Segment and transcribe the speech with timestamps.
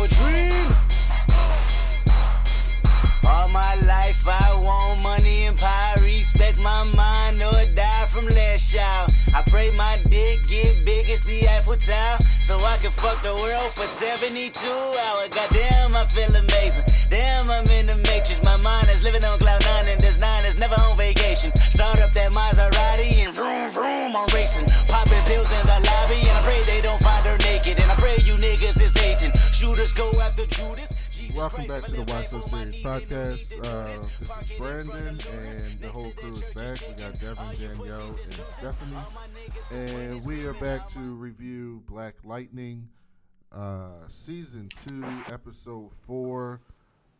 [0.00, 0.66] have a dream.
[3.26, 6.00] All my life I want money and power.
[6.00, 9.12] Respect my mind or die from less child.
[9.34, 12.18] I pray my dick get big as the Eiffel Tower.
[12.40, 15.28] So I can fuck the world for 72 hours.
[15.28, 16.84] Goddamn, I feel amazing.
[17.10, 18.42] Damn, I'm in the matrix.
[18.42, 21.52] My mind is living on cloud nine and this nine is never on vacation.
[21.70, 24.66] Start up that Maserati and vroom vroom, I'm racing.
[24.88, 27.78] Popping pills in the lobby and I pray they don't find her naked.
[27.78, 29.32] And I pray you niggas is hating.
[29.60, 30.90] Go after Judas.
[31.36, 33.58] Welcome back to the Why So Serious podcast.
[33.66, 36.80] Uh, this is Brandon, and the whole crew is back.
[36.88, 38.96] We got Devin, Danielle, and Stephanie,
[39.70, 42.88] and we are back to review Black Lightning,
[43.52, 46.62] uh, season two, episode four.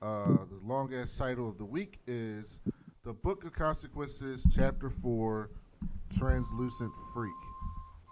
[0.00, 2.58] Uh, the long ass title of the week is
[3.04, 5.50] "The Book of Consequences," chapter four,
[6.08, 7.34] "Translucent Freak."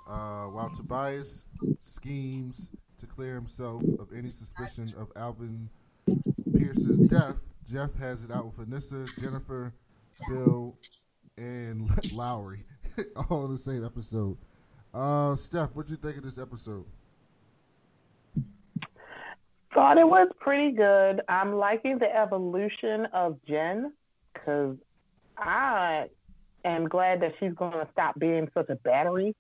[0.07, 1.47] Uh, while Tobias
[1.81, 5.69] schemes to clear himself of any suspicion of Alvin
[6.57, 9.73] Pierce's death, Jeff has it out with Anissa, Jennifer,
[10.29, 10.77] Bill,
[11.37, 12.65] and Lowry,
[13.31, 14.37] all in the same episode.
[14.93, 16.85] Uh, Steph, what you think of this episode?
[19.75, 21.21] Thought it was pretty good.
[21.29, 23.93] I'm liking the evolution of Jen
[24.33, 24.77] because
[25.37, 26.07] I
[26.65, 29.37] am glad that she's going to stop being such a battery.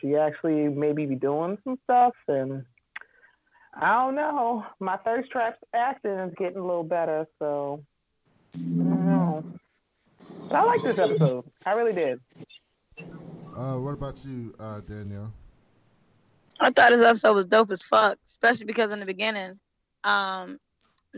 [0.00, 2.64] She actually maybe be doing some stuff and
[3.76, 4.64] I don't know.
[4.78, 7.82] My thirst trap acting is getting a little better, so
[8.54, 9.44] I don't know.
[10.48, 11.44] But I like this episode.
[11.66, 12.20] I really did.
[13.56, 15.32] Uh, what about you, uh, Danielle?
[16.60, 19.58] I thought this episode was dope as fuck, especially because in the beginning,
[20.04, 20.58] um,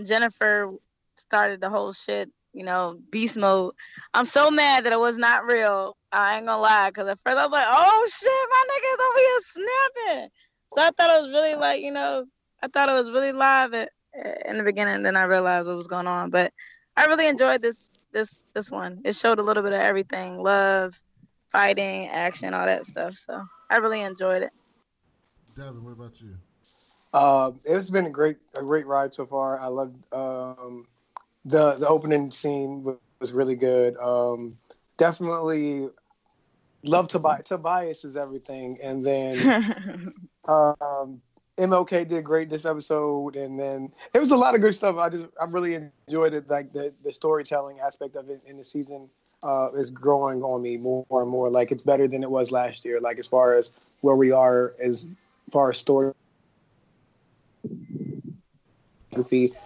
[0.03, 0.73] Jennifer
[1.17, 3.75] started the whole shit, you know, beast mode.
[4.15, 5.97] I'm so mad that it was not real.
[6.11, 9.19] I ain't gonna lie, because at first I was like, oh shit, my niggas over
[9.19, 10.31] here snapping.
[10.73, 12.25] So I thought it was really like, you know,
[12.63, 13.91] I thought it was really live at,
[14.47, 15.03] in the beginning.
[15.03, 16.31] Then I realized what was going on.
[16.31, 16.53] But
[16.97, 19.01] I really enjoyed this this this one.
[19.05, 20.95] It showed a little bit of everything: love,
[21.49, 23.15] fighting, action, all that stuff.
[23.15, 23.41] So
[23.71, 24.53] I really enjoyed it.
[25.57, 26.37] Devin, what about you?
[27.13, 29.59] Uh, it's been a great a great ride so far.
[29.61, 30.87] I loved um,
[31.45, 33.97] the the opening scene was, was really good.
[33.97, 34.59] Um,
[34.99, 35.89] definitely
[36.83, 37.45] love Tobias.
[37.45, 40.13] Tobias is everything, and then
[40.49, 41.23] um,
[41.59, 44.97] MLK did great this episode, and then it was a lot of good stuff.
[44.97, 46.49] I just I really enjoyed it.
[46.49, 49.09] Like the the storytelling aspect of it in the season
[49.43, 51.49] uh, is growing on me more and more.
[51.49, 53.01] Like it's better than it was last year.
[53.01, 53.73] Like as far as
[54.03, 55.07] where we are as
[55.51, 56.13] far as story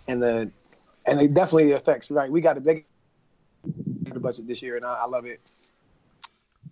[0.06, 0.50] and the
[1.06, 2.30] and it definitely affects right.
[2.30, 2.84] We got a big
[4.16, 5.40] budget this year, and I, I love it.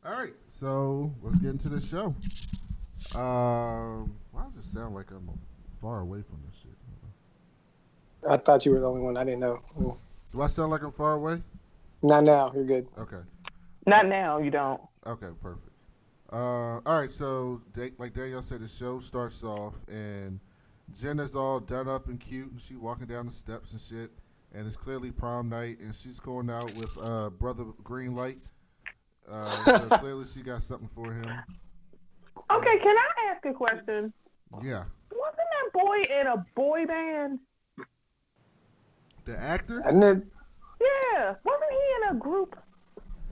[0.04, 2.14] All right, so let's get into the show.
[3.14, 5.28] Um, why does it sound like I'm
[5.80, 6.70] far away from this shit?
[8.28, 9.16] I thought you were the only one.
[9.16, 9.60] I didn't know.
[10.32, 11.42] Do I sound like I'm far away?
[12.02, 12.52] Not now.
[12.54, 12.88] You're good.
[12.98, 13.20] Okay.
[13.86, 14.38] Not now.
[14.38, 14.80] You don't.
[15.06, 15.70] Okay, perfect.
[16.30, 17.62] Uh, all right, so
[17.96, 20.40] like Danielle said, the show starts off and
[20.92, 24.10] Jen is all done up and cute, and she walking down the steps and shit,
[24.54, 28.38] and it's clearly prom night, and she's going out with uh, brother Greenlight.
[29.30, 31.30] Uh, so clearly she got something for him.
[32.50, 34.12] Okay, can I ask a question?
[34.62, 34.84] Yeah.
[35.10, 37.38] Wasn't that boy in a boy band?
[39.26, 39.82] The actor?
[39.84, 40.30] And then
[40.80, 41.78] Yeah, wasn't he
[42.10, 42.56] in a group?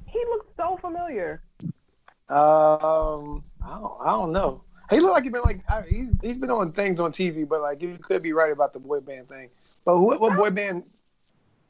[0.06, 1.42] He looked so familiar.
[2.28, 4.62] um, I don't, I don't know.
[4.90, 7.60] He looked like he been like I, he's he's been on things on TV, but
[7.60, 9.48] like you could be right about the boy band thing.
[9.84, 10.84] But who, what boy band?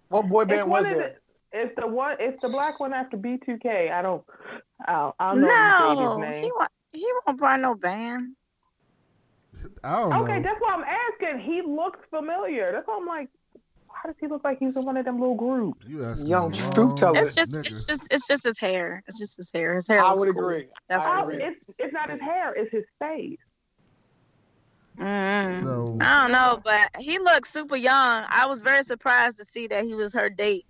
[0.08, 1.16] What boy band was one of there?
[1.52, 2.16] the- It's the one.
[2.20, 3.90] It's the black one after B2K.
[3.92, 4.22] I don't.
[4.86, 6.52] I don't, I don't know No, the baby's he name.
[6.92, 7.02] Won't.
[7.02, 8.34] He won't buy no band.
[9.82, 10.42] I don't Okay, know.
[10.42, 11.40] that's why I'm asking.
[11.40, 12.72] He looks familiar.
[12.72, 13.28] That's why I'm like,
[13.86, 15.86] why does he look like he's in one of them little groups?
[15.86, 17.18] You asking Young truth teller.
[17.20, 17.66] It's just, nigga.
[17.66, 19.02] it's just, it's just his hair.
[19.06, 19.74] It's just his hair.
[19.74, 20.02] His hair.
[20.04, 20.48] I looks would cool.
[20.48, 20.68] agree.
[20.88, 21.44] That's I Oh, what agree.
[21.46, 22.52] it's it's not his hair.
[22.54, 23.38] It's his face.
[24.98, 25.62] Mm.
[25.62, 28.24] So I don't know, but he looks super young.
[28.28, 30.64] I was very surprised to see that he was her date.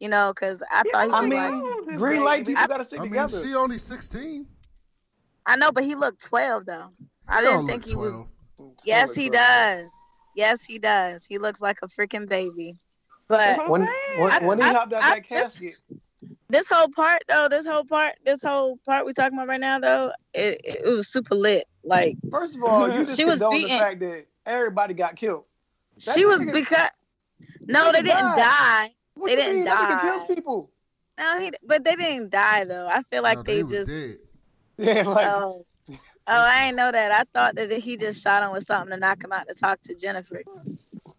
[0.00, 2.54] You know, because I thought he I was mean, like, Oh, green light baby.
[2.56, 3.36] people got to stick I mean, together.
[3.36, 4.46] she only sixteen.
[5.50, 6.90] I know, but he looked twelve though.
[7.28, 8.26] I didn't think look he was.
[8.84, 9.86] Yes, he does.
[10.36, 11.26] Yes, he does.
[11.26, 12.76] He looks like a freaking baby.
[13.26, 13.88] But what When
[14.18, 15.74] when, I- when he I- hopped out I- that this- casket,
[16.48, 19.78] this whole part though, this whole part, this whole part we talking about right now
[19.80, 21.64] though, it, it was super lit.
[21.84, 25.16] Like first of all, you just She was condone beating- the fact that everybody got
[25.16, 25.44] killed.
[26.06, 26.88] That she was because
[27.66, 28.36] no, they nigga didn't died.
[28.36, 28.90] die.
[29.14, 29.64] What They didn't mean?
[29.64, 30.02] That nigga die.
[30.18, 30.70] kills people.
[31.18, 32.88] No, he, but they didn't die though.
[32.88, 34.16] I feel like No, they was just dead.
[34.86, 35.96] Yeah, like oh, Oh,
[36.26, 37.10] I ain't know that.
[37.10, 39.82] I thought that he just shot him with something to knock him out to talk
[39.82, 40.42] to Jennifer.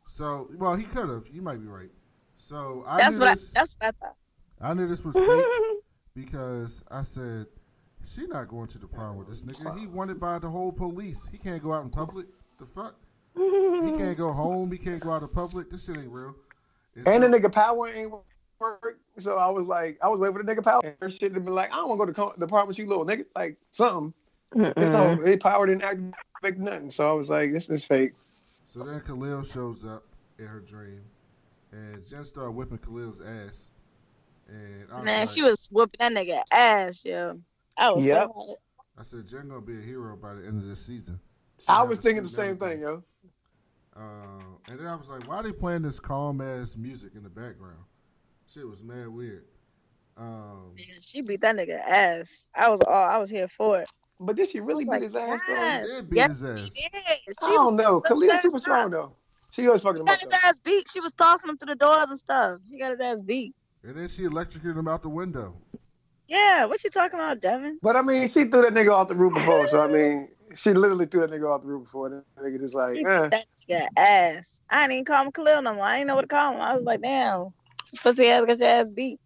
[0.07, 1.27] So, well, he could have.
[1.31, 1.89] You might be right.
[2.37, 3.51] So I That's knew what I, this.
[3.51, 4.15] that's what I thought.
[4.61, 5.45] I knew this was fake
[6.15, 7.47] because I said
[8.05, 9.77] she not going to the prom with this nigga.
[9.77, 11.27] He wanted by the whole police.
[11.31, 12.27] He can't go out in public.
[12.59, 12.95] The fuck?
[13.35, 14.71] He can't go home.
[14.71, 15.69] He can't go out in public.
[15.69, 16.35] This shit ain't real.
[16.95, 18.13] And so- the nigga power ain't
[18.61, 18.99] work.
[19.19, 20.81] So I was like, I was waiting for the nigga power.
[21.01, 22.87] And shit to be like, I don't want to go to co- the apartment, you
[22.87, 23.25] little nigga.
[23.35, 24.13] Like something.
[24.55, 26.91] No, his power didn't activate nothing.
[26.91, 28.13] So I was like, this is fake.
[28.67, 30.03] So then Khalil shows up
[30.39, 31.01] in her dream,
[31.71, 33.69] and Jen started whipping Khalil's ass.
[34.47, 37.39] And I was Man, like, she was whooping that nigga ass, yo.
[37.77, 38.27] I was Yep.
[38.29, 38.57] so mad.
[38.97, 41.19] I said Jen gonna be a hero by the end of this season.
[41.59, 42.81] She I was thinking the suit and same thing, everything.
[42.81, 43.01] yo.
[43.95, 47.23] Uh, and then I was like, why are they playing this calm ass music in
[47.23, 47.83] the background?
[48.53, 49.45] Shit was mad weird.
[50.17, 52.45] Um, Man, she beat that nigga ass.
[52.53, 53.89] I was all I was here for it.
[54.19, 55.55] But did she really my beat his ass though?
[55.55, 55.83] God.
[55.85, 56.75] it beat Yes, his ass.
[56.75, 57.35] She did.
[57.43, 58.01] I don't know.
[58.01, 59.15] Khalil that's super not- strong though.
[59.51, 60.21] She was fucking He him got up.
[60.21, 60.37] his though.
[60.49, 60.87] ass beat.
[60.89, 62.59] She was tossing him through the doors and stuff.
[62.69, 63.53] He got his ass beat.
[63.83, 65.55] And then she electrocuted him out the window.
[66.27, 67.79] Yeah, what you talking about, Devin?
[67.81, 69.65] But I mean, she threw that nigga off the roof before.
[69.67, 72.09] So I mean, she literally threw that nigga off the roof before.
[72.09, 73.29] That nigga just like, eh.
[73.29, 74.61] beat that ass.
[74.69, 75.85] I didn't even call him Khalil no more.
[75.85, 76.61] I didn't know what to call him.
[76.61, 77.47] I was like, damn,
[77.99, 79.19] pussy ass got your ass beat.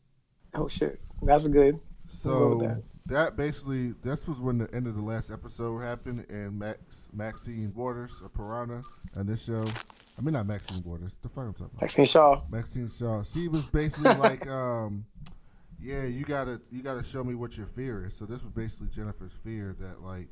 [0.53, 1.79] oh shit, that's good.
[2.07, 2.83] So that.
[3.07, 3.37] that.
[3.37, 8.21] basically, this was when the end of the last episode happened, and Max Maxine Waters,
[8.37, 8.83] Perenna,
[9.15, 9.65] on this show.
[10.17, 11.17] I mean, not Maxine Waters.
[11.21, 11.81] The fuck I'm talking about.
[11.81, 12.41] Maxine Shaw.
[12.49, 13.23] Maxine Shaw.
[13.23, 15.05] She was basically like, um,
[15.81, 18.15] yeah, you gotta you gotta show me what your fear is.
[18.15, 20.27] So this was basically Jennifer's fear that like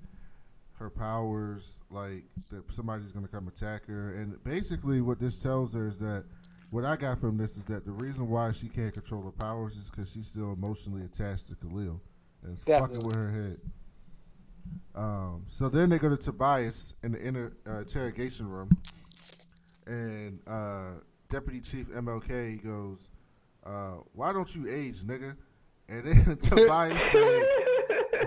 [0.80, 5.88] her powers, like that somebody's gonna come attack her, and basically what this tells her
[5.88, 6.26] is that
[6.74, 9.76] what I got from this is that the reason why she can't control her powers
[9.76, 12.02] is because she's still emotionally attached to Khalil
[12.44, 13.58] and fucking with her head.
[14.96, 18.70] Um, so then they go to Tobias in the inner uh, interrogation room,
[19.86, 20.92] and uh,
[21.30, 23.12] Deputy Chief MLK goes,
[23.66, 25.36] uh, "Why don't you age, nigga?"
[25.90, 27.44] And then Tobias said,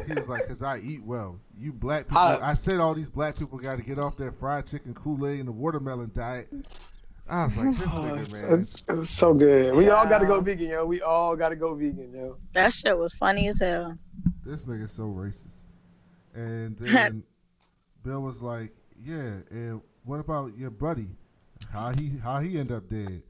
[0.06, 1.40] "He was like, cause I eat well.
[1.58, 4.32] You black people, I- I said all these black people got to get off their
[4.32, 6.48] fried chicken, Kool Aid, and the watermelon diet."
[7.28, 9.74] I was like, "This nigga, man." It's, it's so good.
[9.74, 10.84] We all got to go vegan, yo.
[10.84, 12.36] We all got to go vegan, yo.
[12.52, 13.98] That shit was funny as hell.
[14.44, 15.62] this nigga's so racist.
[16.34, 17.24] And then
[18.04, 21.08] Bill was like, "Yeah, and what about your buddy?
[21.72, 23.22] How he how he end up dead?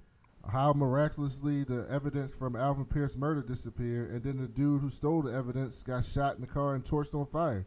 [0.53, 5.23] How miraculously the evidence from Alvin Pierce murder disappeared, and then the dude who stole
[5.23, 7.67] the evidence got shot in the car and torched on fire."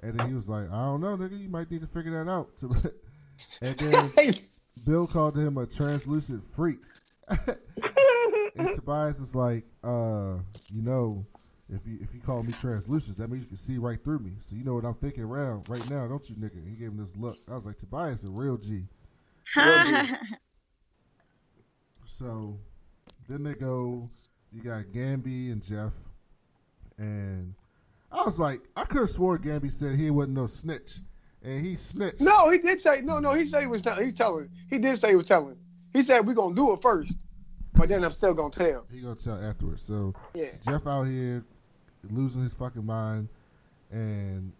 [0.00, 1.40] And then he was like, "I don't know, nigga.
[1.40, 2.50] You might need to figure that out."
[3.62, 4.34] and then
[4.86, 6.78] Bill called him a translucent freak.
[7.28, 10.36] and Tobias is like, uh,
[10.72, 11.24] you know,
[11.70, 14.32] if you if you call me translucent, that means you can see right through me.
[14.40, 16.66] So you know what I'm thinking around right now, don't you, nigga?
[16.66, 17.36] He gave him this look.
[17.50, 18.84] I was like, Tobias a real G.
[22.08, 22.58] So
[23.28, 24.08] then they go.
[24.50, 25.92] You got Gambi and Jeff,
[26.96, 27.54] and
[28.10, 31.00] I was like, I could have swore Gambi said he wasn't no snitch,
[31.48, 32.20] and he snitched.
[32.20, 33.32] No, he did say no, no.
[33.32, 34.04] He said he was telling.
[34.06, 34.48] He telling.
[34.70, 35.56] He did say he was telling.
[35.92, 37.14] He said we gonna do it first,
[37.74, 38.84] but then I'm still gonna tell.
[38.90, 39.82] he gonna tell afterwards.
[39.82, 40.50] So Yeah.
[40.64, 41.44] Jeff out here
[42.10, 43.28] losing his fucking mind,
[43.90, 44.52] and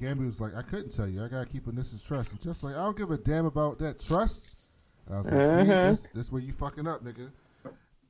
[0.00, 1.24] Gambi was like, "I couldn't tell you.
[1.24, 3.98] I gotta keep Anissa's trust." And just like, I don't give a damn about that
[4.00, 4.70] trust.
[5.06, 5.34] And I was like,
[5.66, 5.90] "See, Mhm.
[5.90, 7.30] this, this where you fucking up, nigga."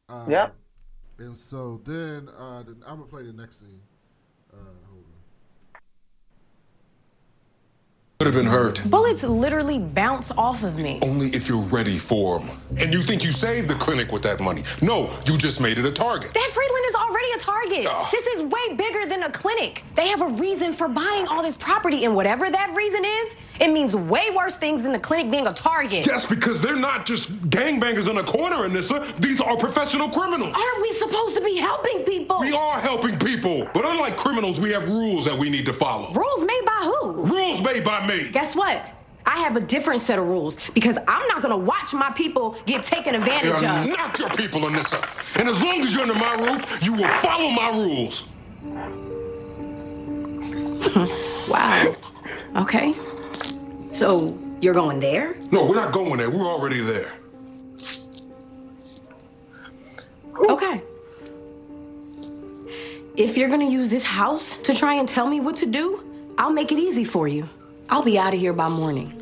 [0.08, 0.54] Uh, Yep.
[1.18, 3.80] And so then, uh, then I'm gonna play the next scene.
[4.52, 4.56] Uh,
[8.20, 8.26] on.
[8.26, 8.49] Have been
[8.86, 10.98] Bullets literally bounce off of me.
[11.02, 12.50] Only if you're ready for them.
[12.78, 14.62] And you think you saved the clinic with that money.
[14.82, 16.34] No, you just made it a target.
[16.34, 17.86] That Freeland is already a target.
[17.90, 18.06] Ugh.
[18.10, 19.84] This is way bigger than a clinic.
[19.94, 23.72] They have a reason for buying all this property, and whatever that reason is, it
[23.72, 26.04] means way worse things than the clinic being a target.
[26.06, 29.18] That's because they're not just gangbangers in a corner, Anissa.
[29.20, 30.54] These are professional criminals.
[30.54, 32.40] Aren't we supposed to be helping people?
[32.40, 33.68] We are helping people.
[33.74, 36.12] But unlike criminals, we have rules that we need to follow.
[36.12, 37.24] Rules made by who?
[37.24, 38.30] Rules made by me.
[38.30, 38.84] Guess what?
[39.26, 42.82] I have a different set of rules because I'm not gonna watch my people get
[42.84, 43.86] taken advantage You're of.
[43.86, 45.00] not your people, Anissa.
[45.38, 48.24] And as long as you're under my roof, you will follow my rules.
[51.48, 51.92] Wow.
[52.56, 52.94] Okay.
[53.92, 55.36] So you're going there?
[55.50, 56.30] No, we're not going there.
[56.30, 57.10] We're already there.
[60.38, 60.80] Okay.
[63.16, 66.04] If you're gonna use this house to try and tell me what to do,
[66.38, 67.48] I'll make it easy for you.
[67.90, 69.12] I'll be out of here by morning.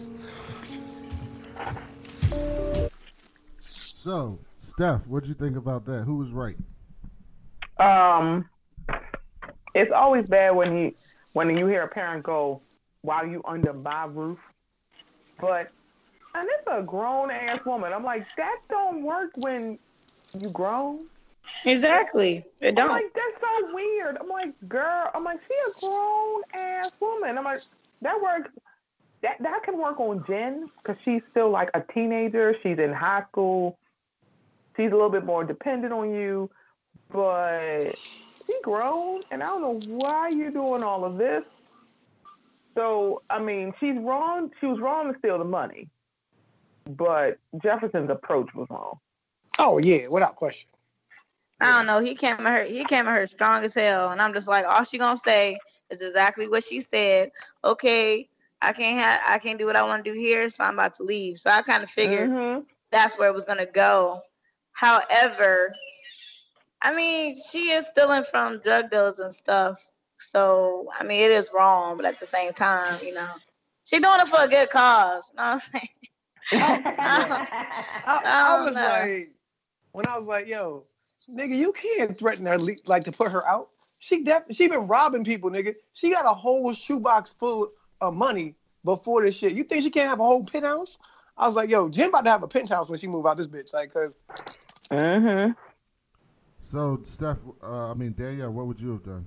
[3.60, 6.04] So, Steph, what'd you think about that?
[6.04, 6.56] Who was right?
[7.78, 8.48] Um,
[9.74, 10.94] it's always bad when you
[11.32, 12.60] when you hear a parent go,
[13.00, 14.38] while you under my roof.
[15.40, 15.70] But
[16.34, 17.92] and it's a grown ass woman.
[17.94, 19.78] I'm like, that don't work when
[20.42, 21.08] you grown.
[21.64, 22.44] Exactly.
[22.60, 22.90] It don't.
[22.90, 23.02] I'm don't.
[23.02, 24.18] like, that's so weird.
[24.18, 27.38] I'm like, girl, I'm like, she a grown ass woman.
[27.38, 27.60] I'm like,
[28.02, 28.50] that works.
[29.22, 32.54] That that can work on Jen because she's still like a teenager.
[32.62, 33.78] She's in high school.
[34.76, 36.50] She's a little bit more dependent on you,
[37.10, 37.98] but
[38.46, 41.42] she grown, and I don't know why you're doing all of this.
[42.76, 44.50] So I mean, she's wrong.
[44.60, 45.88] She was wrong to steal the money,
[46.88, 48.98] but Jefferson's approach was wrong.
[49.58, 50.68] Oh yeah, without question.
[51.60, 52.00] I don't know.
[52.00, 52.64] He came at her.
[52.64, 55.58] He came at her strong as hell, and I'm just like, all she gonna say
[55.90, 57.30] is exactly what she said.
[57.64, 58.28] Okay,
[58.60, 59.20] I can't have.
[59.26, 61.38] I can't do what I want to do here, so I'm about to leave.
[61.38, 62.66] So I kind of figured Mhm.
[62.90, 64.22] that's where it was gonna go.
[64.72, 65.72] However,
[66.80, 69.90] I mean, she is stealing from drug dealers and stuff.
[70.18, 73.28] So I mean, it is wrong, but at the same time, you know,
[73.84, 75.30] she doing it for a good cause.
[75.32, 75.88] You know what I'm saying?
[78.04, 78.80] I, I Oh, was no.
[78.80, 79.30] like,
[79.92, 80.84] when I was like, yo,
[81.32, 83.68] nigga, you can't threaten her like to put her out.
[83.98, 85.74] She def- she been robbing people, nigga.
[85.92, 88.54] She got a whole shoebox full of money
[88.84, 89.52] before this shit.
[89.52, 90.98] You think she can't have a whole penthouse?
[91.36, 93.46] I was like, yo, Jen about to have a penthouse when she move out this
[93.48, 94.12] bitch, like, cause
[94.90, 95.54] Mhm.
[96.62, 99.26] So, Steph, uh, I mean, Danielle, what would you have done?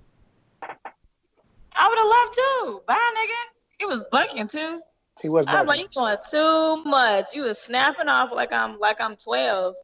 [0.61, 2.81] I would have left too.
[2.87, 3.57] Bye, nigga.
[3.79, 4.81] He was bucking too.
[5.21, 5.45] he was.
[5.47, 7.33] I'm like, you doing too much.
[7.33, 9.75] You was snapping off like I'm like I'm 12.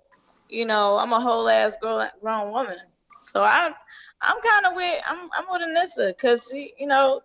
[0.49, 2.77] You know, I'm a whole ass grown grown woman.
[3.21, 3.71] So I,
[4.21, 7.21] I'm kind of with I'm I'm with Anissa because you know,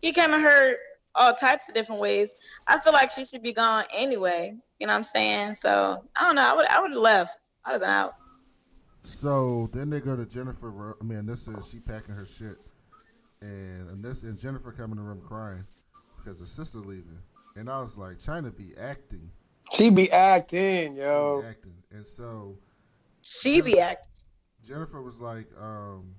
[0.00, 0.76] he came at her
[1.14, 2.34] all types of different ways.
[2.66, 4.56] I feel like she should be gone anyway.
[4.78, 5.54] You know what I'm saying?
[5.54, 6.50] So I don't know.
[6.50, 7.38] I would I would have left.
[7.64, 8.14] I'd have been out.
[9.02, 10.96] So then they go to Jennifer.
[11.00, 12.58] I mean, this is she packing her shit,
[13.40, 15.64] and this and Jennifer come in the room crying
[16.16, 17.18] because her sister leaving.
[17.56, 19.30] And I was like, China be acting,
[19.72, 21.44] she be acting, she be yo.
[21.46, 21.74] acting.
[21.90, 22.56] And so
[23.22, 24.10] She be acting.
[24.64, 26.14] Jennifer was like, um,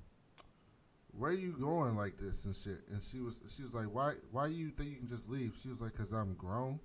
[1.17, 4.47] "Where you going like this and shit?" And she was she was like, "Why why
[4.47, 6.79] you think you can just leave?" She was like, "Cause I'm grown."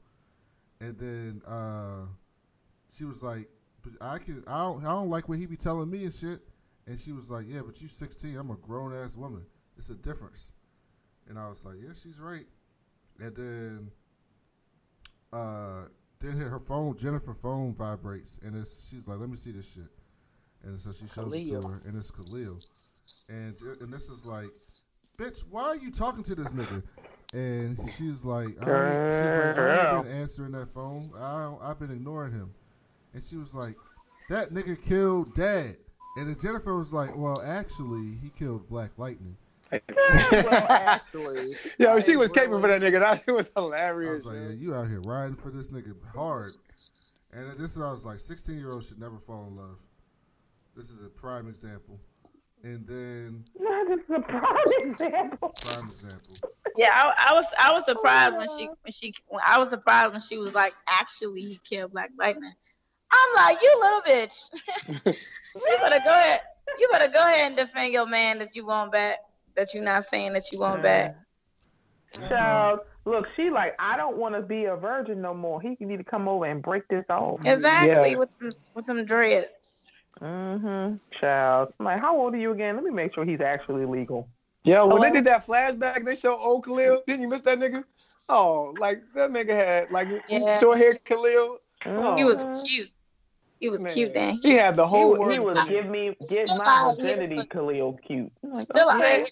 [0.80, 2.06] And then uh,
[2.88, 3.48] she was like,
[3.82, 6.40] "But I can I don't I don't like what he be telling me and shit."
[6.86, 8.36] And she was like, "Yeah, but you 16.
[8.36, 9.44] I'm a grown ass woman.
[9.76, 10.52] It's a difference."
[11.28, 12.46] And I was like, "Yeah, she's right."
[13.18, 13.90] And then
[15.32, 15.86] uh,
[16.20, 19.90] then her phone Jennifer phone vibrates and it's she's like, "Let me see this shit."
[20.64, 22.58] And so she shows it to her, and it's Khalil.
[23.28, 24.50] And uh, and this is like,
[25.16, 26.82] bitch, why are you talking to this nigga?
[27.32, 31.10] And she's like, I, she's like, I ain't been answering that phone.
[31.18, 32.54] I don't, I've been ignoring him.
[33.14, 33.74] And she was like,
[34.30, 35.76] that nigga killed dad.
[36.16, 39.36] And then Jennifer was like, well, actually, he killed Black Lightning.
[39.72, 39.80] Well,
[40.68, 43.00] actually, Yo, she was Like, caping for that nigga.
[43.00, 44.24] That shit was I hilarious.
[44.24, 46.52] was like, yeah, you out here riding for this nigga hard.
[47.32, 49.78] And this is I was like, 16 year olds should never fall in love.
[50.76, 51.98] This is a prime example.
[52.62, 55.54] And then no, this is a prime example.
[55.60, 56.34] prime example.
[56.76, 59.70] Yeah, I, I was I was surprised when she oh, when she when I was
[59.70, 62.52] surprised when she was like, actually he killed Black Lightning.
[63.10, 64.50] I'm like, you little bitch.
[65.54, 66.40] you better go ahead.
[66.78, 69.18] You better go ahead and defend your man that you want back.
[69.56, 71.16] That you're not saying that you want back.
[72.14, 75.60] So- Child, look, she like, I don't want to be a virgin no more.
[75.60, 77.40] He need to come over and break this off.
[77.44, 78.18] Exactly Yeah.
[78.18, 79.90] with them, with them dreads.
[80.20, 80.96] Mm-hmm.
[81.20, 81.74] Child.
[81.78, 82.74] I'm like, how old are you again?
[82.76, 84.28] Let me make sure he's actually legal.
[84.64, 87.02] Yeah, when they did that flashback, they showed old Khalil.
[87.06, 87.84] Didn't you miss that nigga?
[88.28, 90.58] Oh, like that nigga had like Yeah.
[90.58, 91.58] short hair Khalil.
[91.84, 92.16] Oh.
[92.16, 92.90] He was cute.
[93.60, 94.34] He was Man, cute then.
[94.42, 97.44] He had the He whole was, he was give me give Still my identity, here.
[97.46, 98.30] Khalil cute.
[98.42, 99.26] Like, Still out okay.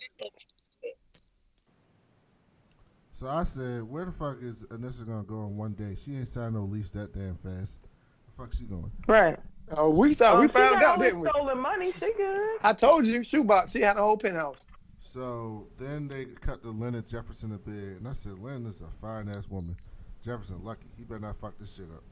[3.12, 5.94] So I said, where the fuck is Anissa gonna go in one day?
[5.94, 7.80] She ain't signed no lease that damn fast.
[7.82, 8.90] The fuck she going?
[9.06, 9.38] Right.
[9.76, 11.28] Oh, we thought Oh, we found out, all this didn't we?
[11.28, 11.92] Stolen money.
[11.92, 12.58] She good.
[12.62, 13.72] I told you, shoebox.
[13.72, 14.66] She had a whole penthouse.
[15.00, 18.88] So then they cut to Leonard Jefferson a bit, and I said, Lynn is a
[19.00, 19.76] fine ass woman.
[20.24, 20.86] Jefferson lucky.
[20.96, 22.02] He better not fuck this shit up.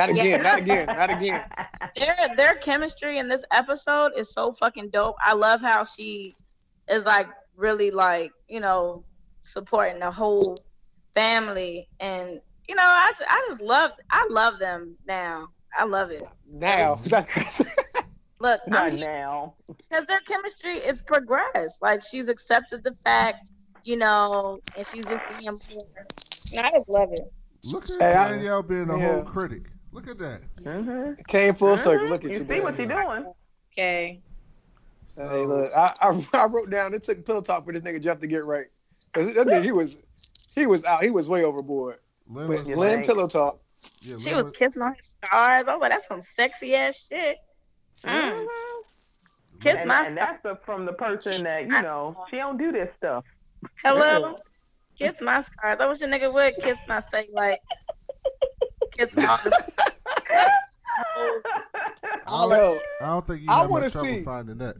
[0.00, 1.44] Not again, not again, not again.
[1.96, 5.16] their their chemistry in this episode is so fucking dope.
[5.22, 6.34] I love how she
[6.88, 9.04] is like really like you know
[9.42, 10.58] supporting the whole
[11.14, 15.48] family, and you know I just, I just love I love them now.
[15.78, 16.22] I love it.
[16.50, 17.64] Now, that's crazy.
[18.40, 19.54] Look, Not now.
[19.68, 21.82] because their chemistry is progressed.
[21.82, 23.50] Like she's accepted the fact,
[23.84, 26.06] you know, and she's just being more.
[26.54, 27.30] And I just love it.
[27.64, 29.12] Look at Hey, I- Danielle being a yeah.
[29.12, 29.64] whole critic.
[29.92, 30.40] Look at that.
[30.62, 31.14] Mm-hmm.
[31.26, 32.08] Came full circle.
[32.08, 32.46] Look at You you.
[32.48, 32.88] see what baby.
[32.88, 33.32] she doing?
[33.72, 34.20] Okay.
[35.06, 36.94] So, Hey, look, I, I, I wrote down.
[36.94, 38.66] It took pillow talk for this nigga Jeff to get right.
[39.12, 39.98] 'Cause that nigga, he was
[40.54, 41.02] he was out.
[41.02, 41.98] He was way overboard.
[42.28, 43.06] Lynn But was Lynn think?
[43.06, 43.58] pillow talk.
[44.02, 45.66] yeah, She Lynn was kissing on his stars.
[45.66, 47.38] I was like, that's some sexy ass shit.
[48.04, 48.10] Mm.
[48.44, 48.46] Mhm.
[49.60, 50.16] Kiss And, my and stars.
[50.16, 53.24] that's the, from the person that you know she don't do this stuff.
[53.84, 54.36] Hello.
[54.96, 55.80] Kiss my scars.
[55.80, 57.56] I wish a nigga would kiss my cellulite.
[57.56, 57.96] Kiss
[62.26, 64.22] all the I don't, Yo, I don't think you I have wanna much trouble see-
[64.22, 64.76] finding that.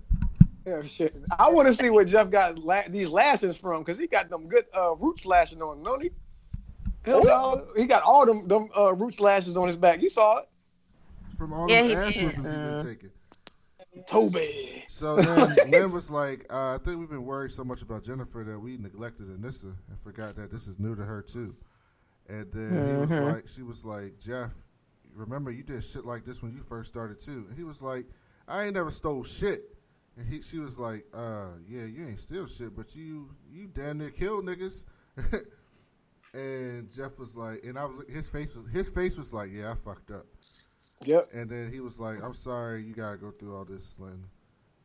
[0.66, 1.14] yeah, shit.
[1.38, 4.46] I want to see where Jeff got la- these lashes from because he got them
[4.48, 6.10] good uh, roots lashing on him, don't he?
[7.04, 10.02] Hell no, he got all them them uh, roots lashes on his back.
[10.02, 10.48] You saw it,
[11.38, 12.24] From all Yeah, the he ass did.
[12.24, 12.76] whippings he Uh.
[12.76, 13.10] been taking.
[14.06, 14.84] Toby.
[14.88, 18.44] So then Lynn was like, uh, I think we've been worried so much about Jennifer
[18.44, 21.56] that we neglected Anissa and forgot that this is new to her too.
[22.30, 23.32] And then he was Mhm.
[23.34, 24.54] like, she was like, Jeff,
[25.14, 27.46] remember you did shit like this when you first started too.
[27.49, 28.06] And he was like,
[28.46, 29.76] I ain't never stole shit.
[30.16, 33.99] And he, she was like, uh, yeah, you ain't steal shit, but you, you damn
[33.99, 34.84] near killed niggas.
[36.34, 39.72] and Jeff was like, and I was, his face was, his face was like, yeah,
[39.72, 40.26] I fucked up.
[41.04, 41.28] Yep.
[41.32, 44.25] And then he was like, I'm sorry you gotta go through all this, Lynn.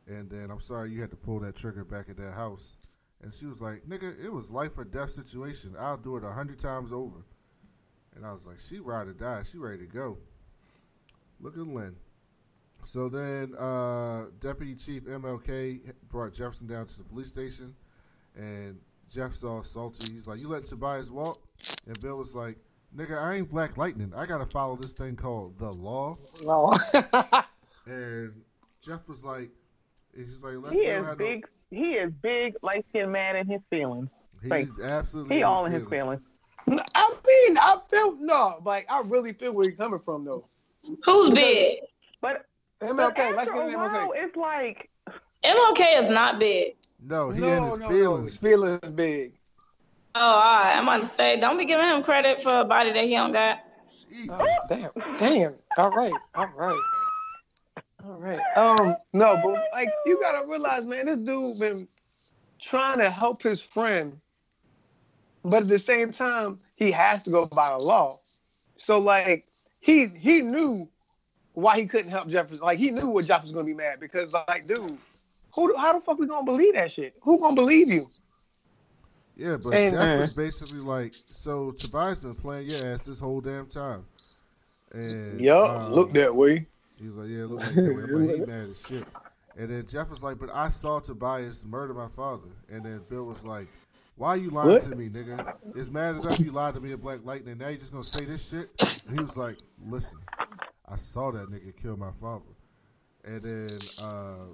[0.08, 2.76] And then I'm sorry you had to pull that trigger back at that house.
[3.22, 5.74] And she was like, nigga, it was life or death situation.
[5.78, 7.24] I'll do it a hundred times over.
[8.16, 9.42] And I was like, she ride or die.
[9.44, 10.18] She ready to go.
[11.40, 11.94] Look at Lynn.
[12.84, 17.74] So then uh, Deputy Chief MLK brought Jefferson down to the police station.
[18.36, 18.78] And
[19.10, 20.10] Jeff's all salty.
[20.12, 21.40] He's like, you letting Tobias walk?
[21.86, 22.56] And Bill was like,
[22.96, 24.12] nigga, I ain't Black Lightning.
[24.16, 26.16] I got to follow this thing called the law.
[27.88, 28.32] And
[28.82, 29.48] Jeff was like,
[30.12, 31.46] he's like, let's he is have no- big.
[31.70, 34.08] He is big, light skinned man in his feelings.
[34.42, 36.20] He's absolutely He all in his feelings.
[36.68, 40.46] I mean, I feel no, like I really feel where you're coming from though.
[41.04, 41.80] Who's big?
[42.20, 42.46] But,
[42.80, 43.92] but MLK, let's after get a MLK.
[43.92, 44.90] while, it's like
[45.44, 46.74] MLK is not big.
[47.00, 48.28] No, he no, in his no, no, feelings.
[48.30, 49.32] his feelings big.
[50.14, 50.76] Oh, all right.
[50.76, 53.32] I'm about to say, don't be giving him credit for a body that he don't
[53.32, 53.60] got.
[54.08, 54.40] Jesus.
[54.40, 55.54] Oh, damn, damn.
[55.76, 56.82] All right, all right,
[58.04, 58.40] all right.
[58.56, 61.88] Um, no, but like you gotta realize, man, this dude been
[62.58, 64.18] trying to help his friend,
[65.50, 68.20] but at the same time, he has to go by the law.
[68.76, 69.46] So like
[69.80, 70.88] he he knew
[71.54, 72.58] why he couldn't help Jefferson.
[72.60, 74.98] Like he knew what Jeff was gonna be mad because like, dude,
[75.54, 77.14] who how the fuck we gonna believe that shit?
[77.22, 78.08] Who gonna believe you?
[79.36, 83.40] Yeah, but And- Jeff was basically like, so Tobias been playing your ass this whole
[83.40, 84.04] damn time.
[84.92, 86.66] And um, look that way.
[86.98, 87.84] He's like, yeah, look like that.
[87.84, 89.04] I'm like, he mad as shit.
[89.58, 92.48] And then Jeff was like, but I saw Tobias murder my father.
[92.70, 93.68] And then Bill was like,
[94.16, 94.82] why you lying What?
[94.82, 95.54] to me, nigga?
[95.74, 97.58] It's mad enough you lied to me at Black Lightning.
[97.58, 98.70] Now you just gonna say this shit?
[99.06, 100.18] And he was like, listen,
[100.88, 102.44] I saw that nigga kill my father.
[103.24, 103.68] And then,
[104.00, 104.44] uh,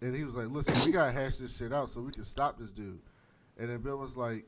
[0.00, 2.58] and he was like, listen, we gotta hash this shit out so we can stop
[2.58, 2.98] this dude.
[3.58, 4.44] And then Bill was like,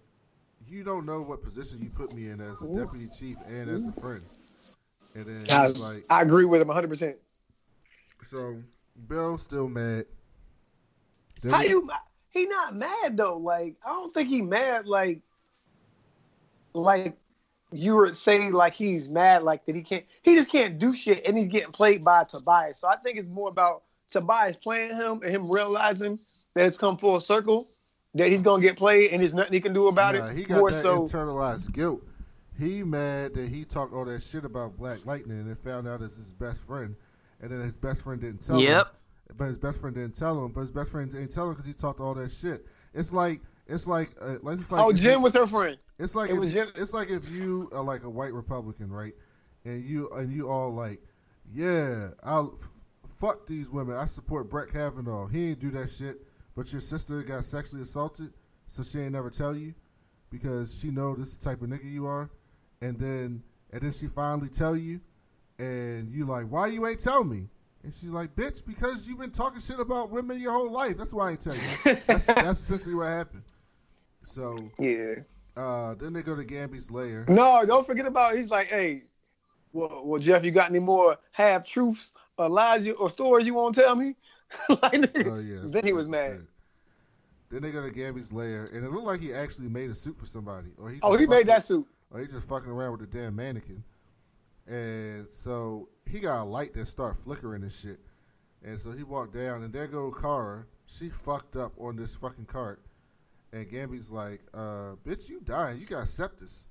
[0.66, 3.86] you don't know what position you put me in as a deputy chief and as
[3.86, 4.22] a friend.
[5.14, 6.88] And then he I, was like, I agree with him 100.
[6.88, 7.16] percent
[8.24, 8.56] so
[9.06, 10.06] Bill still mad.
[11.42, 11.88] Then How we- you?
[12.36, 13.38] He not mad though.
[13.38, 14.86] Like I don't think he mad.
[14.86, 15.20] Like,
[16.74, 17.16] like
[17.72, 19.42] you were saying, like he's mad.
[19.42, 20.04] Like that he can't.
[20.22, 22.78] He just can't do shit, and he's getting played by Tobias.
[22.80, 26.18] So I think it's more about Tobias playing him and him realizing
[26.54, 27.68] that it's come full circle,
[28.14, 30.36] that he's gonna get played, and there's nothing he can do about Nah, it.
[30.36, 31.02] he got more that so.
[31.02, 32.02] internalized guilt.
[32.58, 36.16] He mad that he talked all that shit about Black Lightning and found out it's
[36.16, 36.94] his best friend,
[37.40, 38.84] and then his best friend didn't tell him.
[39.36, 40.52] But his best friend didn't tell him.
[40.52, 42.66] But his best friend didn't tell him because he talked all that shit.
[42.94, 45.76] It's like it's like uh, like it's like oh, Jim you- was her friend.
[45.98, 48.90] It's like It if, was Jim- it's like if you are like a white Republican,
[48.90, 49.14] right?
[49.64, 51.00] And you and you all like,
[51.52, 52.68] yeah, I'll f-
[53.18, 53.96] fuck these women.
[53.96, 55.26] I support Brett Kavanaugh.
[55.26, 56.18] He ain't do that shit,
[56.54, 58.32] but your sister got sexually assaulted,
[58.66, 59.74] so she ain't never tell you
[60.30, 62.30] because she know this the type of nigga you are.
[62.82, 65.00] And then and then she finally tell you,
[65.58, 67.48] and you like, why you ain't tell me?
[67.86, 70.98] And she's like, bitch, because you've been talking shit about women your whole life.
[70.98, 71.60] That's why I ain't tell you.
[72.08, 73.44] That's, that's essentially what happened.
[74.24, 75.14] So Yeah.
[75.56, 77.24] uh, then they go to Gambi's lair.
[77.28, 78.34] No, don't forget about.
[78.36, 79.04] He's like, hey,
[79.72, 83.54] well, well, Jeff, you got any more half truths, or lies, you, or stories you
[83.54, 84.16] want to tell me?
[84.82, 85.60] like, Oh yeah.
[85.66, 86.30] then he was mad.
[86.40, 86.46] said.
[87.50, 90.18] Then they go to Gambi's lair, and it looked like he actually made a suit
[90.18, 90.98] for somebody, or he.
[91.04, 91.86] Oh, he made that suit.
[92.10, 93.84] Or he just fucking around with the damn mannequin,
[94.66, 98.00] and so he got a light that start flickering and shit,
[98.64, 100.64] and so he walked down, and there go Kara.
[100.86, 102.80] She fucked up on this fucking cart,
[103.52, 105.78] and Gambi's like, uh, "Bitch, you dying?
[105.78, 106.66] You got sepsis."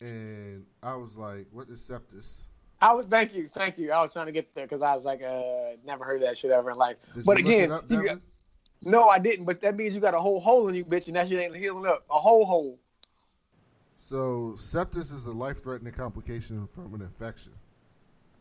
[0.00, 2.44] And I was like, "What is sepsis?"
[2.80, 3.92] I was thank you, thank you.
[3.92, 6.50] I was trying to get there because I was like, uh, never heard that shit
[6.50, 6.96] ever in life.
[7.14, 8.20] Did but you look it again, up, got,
[8.82, 9.46] no, I didn't.
[9.46, 11.56] But that means you got a whole hole in you, bitch, and that shit ain't
[11.56, 12.04] healing up.
[12.10, 12.78] A whole hole.
[14.04, 17.52] So sepsis is a life-threatening complication from an infection.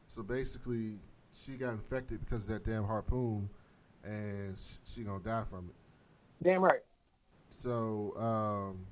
[0.09, 0.99] So basically,
[1.31, 3.49] she got infected because of that damn harpoon,
[4.03, 6.43] and sh- she gonna die from it.
[6.43, 6.81] Damn right.
[7.47, 8.85] So um,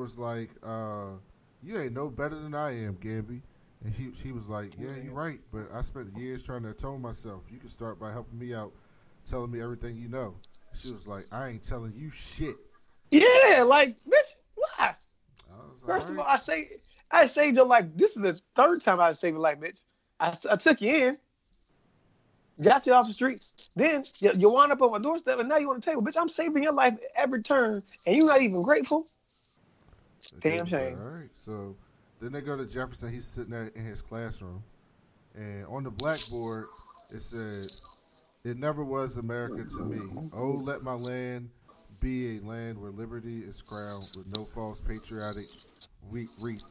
[0.00, 1.16] was like, uh,
[1.60, 3.40] "You ain't no better than I am, Gambi."
[3.82, 7.02] And he he was like, "Yeah, you're right, but I spent years trying to atone
[7.02, 7.48] myself.
[7.50, 8.72] You can start by helping me out,
[9.26, 10.36] telling me everything you know."
[10.72, 12.54] She was like, "I ain't telling you shit."
[13.10, 14.94] Yeah, like bitch, why?
[15.54, 16.70] I was like, First of all, I say
[17.10, 17.86] I saved your life.
[17.94, 19.84] This is the third time I saved your life, bitch.
[20.20, 21.18] I, I took you in,
[22.62, 23.52] got you off the streets.
[23.76, 26.16] Then you, you wound up on my doorstep, and now you on the table, bitch.
[26.16, 29.08] I'm saving your life every turn, and you're not even grateful.
[30.32, 30.98] And Damn they was like, shame.
[30.98, 31.76] All right, so
[32.20, 33.12] then they go to Jefferson.
[33.12, 34.62] He's sitting there in his classroom,
[35.34, 36.68] and on the blackboard
[37.10, 37.68] it said,
[38.44, 40.30] "It never was America to me.
[40.32, 41.50] Oh, let my land
[42.04, 45.46] be a land where liberty is crowned with no false patriotic
[46.10, 46.64] we- wreath.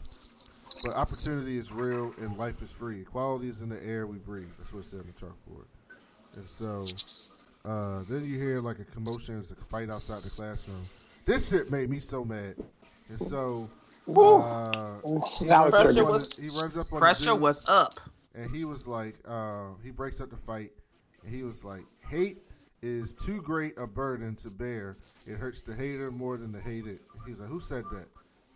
[0.83, 3.01] But opportunity is real and life is free.
[3.01, 5.65] Equality is in the air we breathe." That's what it said on the chalkboard.
[6.35, 6.85] And so
[7.65, 10.83] uh, then you hear like a commotion, it's a fight outside the classroom.
[11.25, 12.55] This shit made me so mad.
[13.09, 13.69] And so
[14.05, 14.37] Woo.
[14.41, 14.99] uh,
[15.39, 16.21] he, That was runs up good.
[16.21, 17.99] the, he runs up on Pressure dudes, was up.
[18.35, 20.71] and he was like, uh, he breaks up the fight,
[21.23, 22.39] and he was like, hate
[22.83, 24.97] is too great a burden to bear.
[25.25, 26.99] It hurts the hater more than the hated.
[27.25, 28.07] He was like, who said that?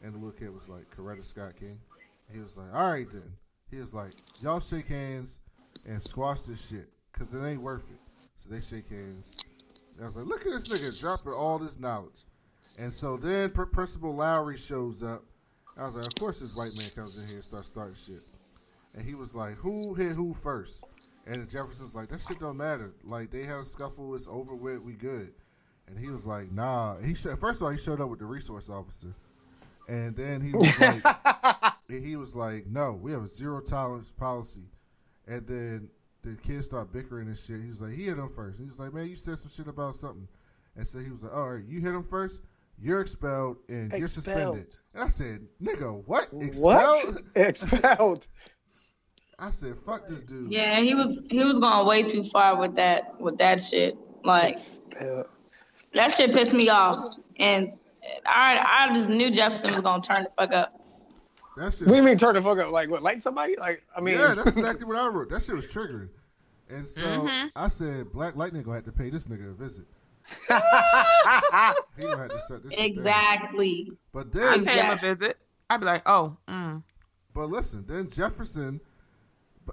[0.03, 1.79] And the little kid was like, Coretta Scott King.
[2.31, 3.31] He was like, all right then.
[3.71, 4.11] He was like,
[4.41, 5.39] y'all shake hands
[5.87, 7.99] and squash this shit, cause it ain't worth it.
[8.35, 9.39] So they shake hands.
[9.95, 12.25] And I was like, look at this nigga dropping all this knowledge.
[12.77, 15.23] And so then Pr- Principal Lowry shows up.
[15.77, 18.23] I was like, of course this white man comes in here and starts starting shit.
[18.93, 20.83] And he was like, who hit who first?
[21.27, 22.93] And Jefferson's like, that shit don't matter.
[23.03, 25.33] Like they had a scuffle, it's over with, we good.
[25.87, 26.97] And he was like, nah.
[26.99, 29.13] He sh- first of all he showed up with the resource officer,
[29.87, 31.03] and then he was like,
[31.89, 34.69] he was like, no, we have a zero tolerance policy.
[35.27, 35.89] And then
[36.23, 37.61] the kids start bickering and shit.
[37.61, 38.59] He was like, he hit him first.
[38.59, 40.27] He was like, man, you said some shit about something.
[40.75, 42.41] And so he was like, all right, you hit him first.
[42.79, 44.75] You're expelled and you're suspended.
[44.93, 46.29] And I said, nigga, what?
[46.39, 47.15] Expelled?
[47.15, 47.47] What?
[47.47, 48.27] Expelled.
[49.39, 50.51] I said, fuck this dude.
[50.51, 53.95] Yeah, he was he was going way too far with that with that shit.
[54.23, 55.27] Like Expelled.
[55.93, 57.71] that shit pissed me off, and
[58.25, 60.81] I I just knew Jefferson was gonna turn the fuck up.
[61.55, 62.71] That shit What do you was- mean turn the fuck up?
[62.71, 63.03] Like what?
[63.03, 63.55] Like somebody?
[63.57, 65.29] Like I mean, yeah, that's exactly what I wrote.
[65.29, 66.09] That shit was triggering.
[66.69, 67.51] And so Mhm.
[67.55, 69.85] I said, Black Lightning gonna have to pay this nigga a visit.
[70.49, 72.85] He gonna have to set this shit.
[72.85, 73.91] Exactly.
[74.13, 75.37] But then I then, pay him a visit.
[75.69, 76.83] I'd be like, oh, mm.
[77.33, 78.79] but listen, then Jefferson,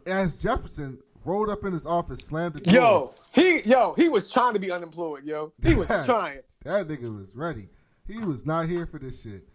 [0.06, 2.74] as Jefferson rolled up in his office, slammed the door.
[2.74, 5.52] yo, he yo, he was trying to be unemployed, yo.
[5.62, 6.40] He was trying.
[6.64, 7.68] That nigga was ready.
[8.06, 9.48] He was not here for this shit.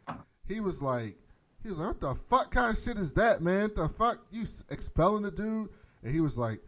[0.48, 1.16] He was like,
[1.62, 3.72] he was like, what the fuck kind of shit is that, man?
[3.76, 5.70] The fuck you expelling the dude?
[6.04, 6.60] And he was like,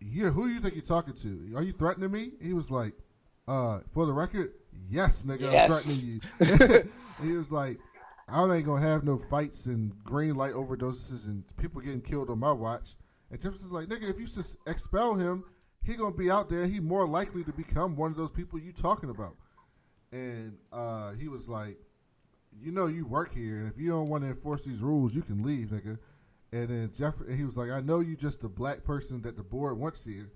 [0.00, 1.52] yeah, who you think you're talking to?
[1.56, 2.32] Are you threatening me?
[2.40, 2.94] He was like,
[3.48, 4.52] uh, for the record,
[4.88, 5.88] yes, nigga, Yes.
[5.88, 6.90] I'm threatening you.
[7.26, 7.78] he was like,
[8.30, 12.38] I ain't gonna have no fights and green light overdoses and people getting killed on
[12.38, 12.94] my watch.
[13.30, 15.44] And Jefferson's like, nigga, if you just expel him,
[15.82, 16.66] he gonna be out there.
[16.66, 19.36] He more likely to become one of those people you talking about.
[20.12, 21.78] And uh, he was like,
[22.60, 25.22] you know, you work here, and if you don't want to enforce these rules, you
[25.22, 25.98] can leave, nigga.
[26.52, 29.36] And then Jeff, and he was like, I know you just the black person that
[29.36, 30.30] the board wants here.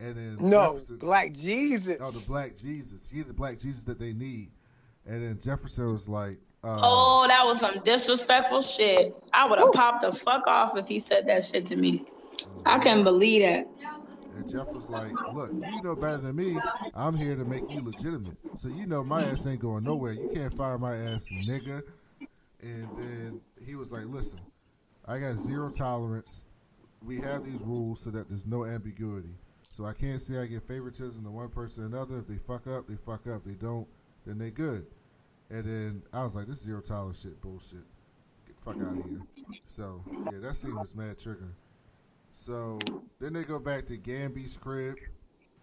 [0.00, 1.96] And then No, Jefferson, Black Jesus.
[2.00, 4.50] oh, the black Jesus, he the black Jesus that they need.
[5.06, 9.14] And then Jefferson was like, uh, Oh, that was some disrespectful shit.
[9.32, 12.04] I would have popped the fuck off if he said that shit to me.
[12.64, 13.66] I couldn't believe that.
[14.34, 16.58] And Jeff was like, "Look, you know better than me.
[16.94, 18.36] I'm here to make you legitimate.
[18.56, 20.12] So you know my ass ain't going nowhere.
[20.12, 21.82] You can't fire my ass, nigga."
[22.62, 24.40] And then he was like, "Listen,
[25.06, 26.42] I got zero tolerance.
[27.04, 29.34] We have these rules so that there's no ambiguity.
[29.70, 32.18] So I can't say I get favoritism to one person or another.
[32.18, 33.42] If they fuck up, they fuck up.
[33.42, 33.86] If they don't,
[34.26, 34.86] then they good."
[35.54, 37.84] And then I was like, "This zero tolerance shit bullshit.
[38.44, 39.20] Get the fuck out of here."
[39.66, 41.54] So yeah, that scene was mad triggering.
[42.32, 42.80] So
[43.20, 44.96] then they go back to Gambi's crib,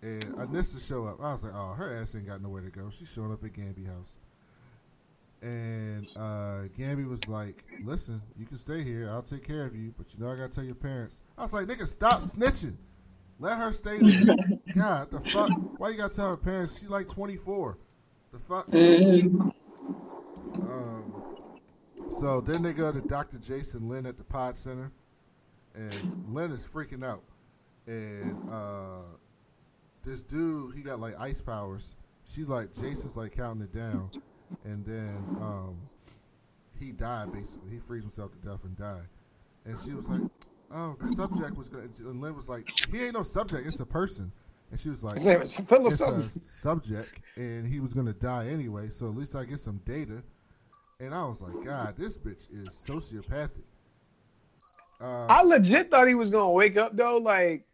[0.01, 1.19] and Anissa show up.
[1.21, 2.89] I was like, oh, her ass ain't got nowhere to go.
[2.89, 4.17] She's showing up at Gambi house.
[5.41, 9.09] And uh, Gambi was like, listen, you can stay here.
[9.11, 11.21] I'll take care of you, but you know I gotta tell your parents.
[11.37, 12.77] I was like, nigga, stop snitching.
[13.39, 14.35] Let her stay there.
[14.77, 15.51] God, the fuck?
[15.77, 16.79] Why you gotta tell her parents?
[16.79, 17.77] She like 24.
[18.31, 18.67] The fuck?
[22.19, 23.37] So then they go to Dr.
[23.37, 24.91] Jace and Lynn at the Pod Center,
[25.73, 27.23] and Lynn is freaking out.
[27.87, 29.03] And uh,
[30.03, 31.95] this dude, he got like ice powers.
[32.25, 34.09] She's like, Jason's like counting it down,
[34.65, 35.77] and then um,
[36.79, 37.71] he died basically.
[37.71, 39.07] He freezed himself to death and died.
[39.65, 40.21] And she was like,
[40.71, 43.65] "Oh, the subject was gonna." And Lynn was like, "He ain't no subject.
[43.65, 44.31] It's a person."
[44.69, 46.23] And she was like, "It's something.
[46.23, 48.89] a subject, and he was gonna die anyway.
[48.89, 50.23] So at least I get some data."
[51.01, 53.63] And I was like, "God, this bitch is sociopathic."
[55.01, 57.65] Uh, I legit thought he was gonna wake up though, like,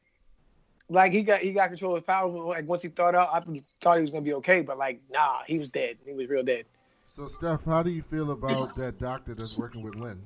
[0.89, 2.29] like he got he got control of his power.
[2.29, 3.41] Like once he thought out, I
[3.81, 5.97] thought he was gonna be okay, but like, nah, he was dead.
[6.05, 6.65] He was real dead.
[7.05, 10.21] so, Steph, how do you feel about that doctor that's working with Lynn?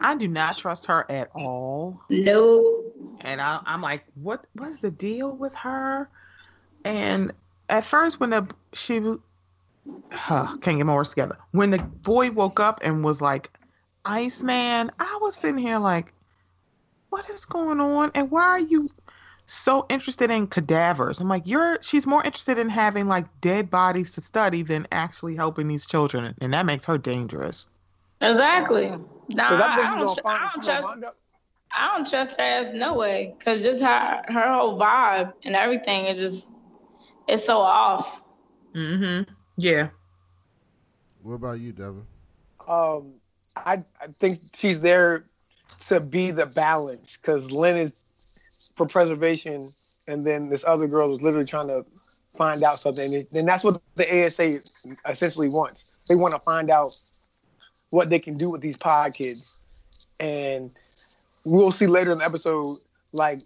[0.00, 2.00] I do not trust her at all.
[2.10, 2.82] No.
[3.20, 4.44] And I, I'm like, what?
[4.54, 6.08] What's the deal with her?
[6.84, 7.32] And
[7.68, 9.20] at first, when the she was-
[10.12, 11.38] huh, can't get my words together.
[11.52, 13.50] When the boy woke up and was like,
[14.04, 16.12] Iceman, I was sitting here like,
[17.10, 18.10] what is going on?
[18.14, 18.88] And why are you
[19.46, 21.20] so interested in cadavers?
[21.20, 21.78] I'm like, you're.
[21.82, 26.34] She's more interested in having like dead bodies to study than actually helping these children,
[26.40, 27.66] and that makes her dangerous.
[28.20, 28.90] Exactly.
[29.28, 30.88] Nah, I, I think I she's don't, gonna tr- find I don't trust.
[31.76, 33.36] I don't trust her ass no way.
[33.44, 36.50] Cause just her her whole vibe and everything is just
[37.28, 38.22] it's so off.
[38.74, 39.33] Mm-hmm.
[39.56, 39.88] Yeah.
[41.22, 42.06] What about you, Devin?
[42.66, 43.14] Um,
[43.56, 45.24] I I think she's there
[45.86, 47.92] to be the balance because Lynn is
[48.76, 49.72] for preservation,
[50.06, 51.84] and then this other girl is literally trying to
[52.36, 54.60] find out something, and, and that's what the ASA
[55.08, 55.86] essentially wants.
[56.08, 57.00] They want to find out
[57.90, 59.56] what they can do with these pod kids,
[60.20, 60.72] and
[61.44, 62.78] we'll see later in the episode,
[63.12, 63.40] like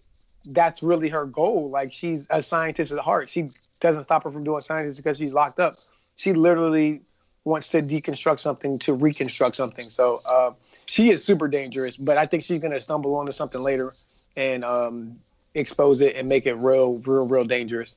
[0.47, 1.71] that's really her goal.
[1.71, 3.29] Like she's a scientist at heart.
[3.29, 5.77] She doesn't stop her from doing science because she's locked up.
[6.19, 7.01] She literally
[7.45, 9.85] wants to deconstruct something to reconstruct something.
[9.85, 10.53] So uh,
[10.87, 13.95] she is super dangerous, but I think she's gonna stumble onto something later
[14.37, 15.17] and um,
[15.55, 17.95] expose it and make it real, real, real dangerous.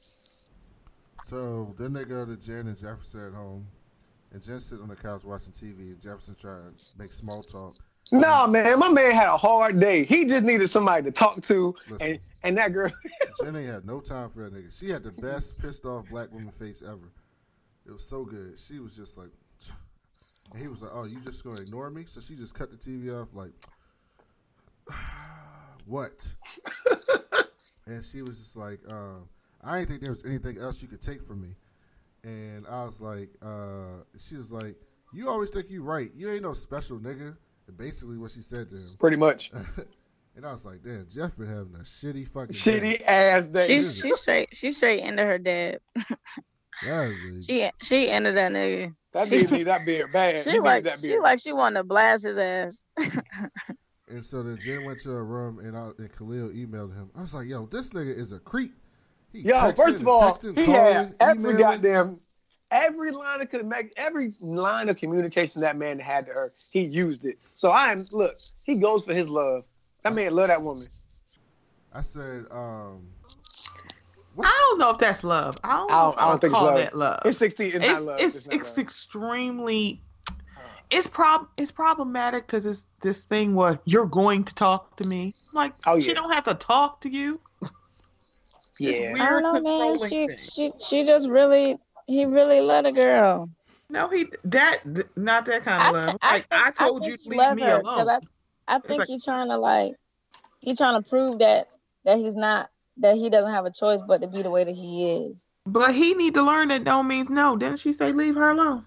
[1.25, 3.65] So then they go to Jen and Jefferson at home,
[4.31, 7.73] and Jen sitting on the couch watching TV, and Jefferson trying to make small talk.
[8.12, 10.03] Nah, man, my man had a hard day.
[10.03, 12.07] He just needed somebody to talk to, Listen.
[12.07, 12.91] and and that girl.
[13.41, 14.77] Jen ain't had no time for that nigga.
[14.77, 17.12] She had the best pissed off black woman face ever.
[17.86, 18.58] It was so good.
[18.60, 19.30] She was just like,
[20.52, 22.78] and he was like, "Oh, you just gonna ignore me?" So she just cut the
[22.78, 23.52] TV off, like,
[25.86, 26.34] what?
[27.88, 29.28] and she was just like, um,
[29.63, 31.56] "I didn't think there was anything else you could take from me."
[32.24, 34.76] And I was like, uh, she was like,
[35.13, 36.12] "You always think you right.
[36.15, 37.36] You ain't no special nigga."
[37.67, 38.96] And basically, what she said to him.
[39.00, 39.52] Pretty much
[40.36, 42.54] and I was like, "Damn, Jeff been having a shitty fucking day."
[42.98, 43.67] shitty ass day.
[43.67, 45.80] She's she's straight she's straight into her dad.
[46.86, 48.95] That is a- She she into that nigga.
[49.13, 50.43] that she- nigga need that beard bad.
[50.43, 52.86] She need like that she like she wanted to blast his ass.
[54.07, 57.10] And so then Jen went to her room and, I, and Khalil emailed him.
[57.15, 58.75] I was like, yo, this nigga is a creep.
[59.31, 61.57] He Yo, texting first of all, texting, he calling, had every emailing.
[61.57, 62.19] goddamn
[62.71, 67.23] every line of could every line of communication that man had to her, he used
[67.23, 67.38] it.
[67.55, 69.63] So I'm look, he goes for his love.
[70.03, 70.89] That man love that woman.
[71.93, 73.07] I said, um,
[74.39, 75.58] I don't know if that's love.
[75.63, 76.78] I don't, I know don't, if I don't would think it's call love.
[76.78, 77.22] that love.
[77.26, 77.67] It's sixteen.
[77.67, 78.20] It's, it's not love.
[78.22, 78.80] it's, It's, not it's love.
[78.80, 80.02] extremely
[80.58, 80.62] uh.
[80.89, 85.34] it's prob it's problematic because it's this thing where you're going to talk to me
[85.54, 87.39] like Oh, she don't have to talk to you
[88.80, 89.13] yeah.
[89.20, 89.60] I don't know,
[89.98, 90.10] man.
[90.10, 93.50] She she she just really he really let a girl.
[93.89, 94.80] no he that
[95.15, 97.82] not that kind of love like i, think- told think you to leave me her,
[97.82, 98.20] 'cause alone
[98.67, 99.94] I, I think like- he's trying to like
[100.62, 101.70] he's trying to prove that
[102.06, 102.70] that he's not
[103.02, 105.46] that he doesn't have a choice but to be the way that he is.
[105.66, 108.86] but he need to learn that no means no didn't she say leave her alone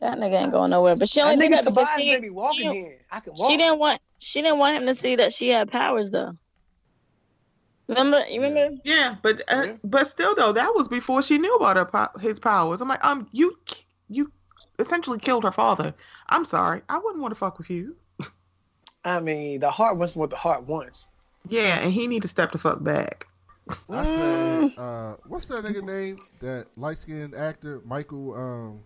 [0.00, 0.94] That nigga ain't going nowhere.
[0.96, 2.94] But she only did nigga that because she, walking she, in.
[3.10, 3.50] I can walk.
[3.50, 6.32] she didn't want she didn't want him to see that she had powers though.
[7.88, 8.22] Remember?
[8.28, 8.76] You remember?
[8.84, 9.76] yeah but uh, Yeah.
[9.82, 13.02] but still though that was before she knew about her po- his powers i'm like
[13.04, 13.58] um you
[14.08, 14.30] you
[14.78, 15.94] essentially killed her father
[16.28, 17.96] i'm sorry i wouldn't want to fuck with you
[19.04, 21.08] I mean, the heart wants what the heart wants.
[21.48, 23.26] Yeah, and he need to step the fuck back.
[23.90, 26.18] I said, uh, what's that nigga name?
[26.40, 28.34] That light skinned actor, Michael.
[28.34, 28.80] Um,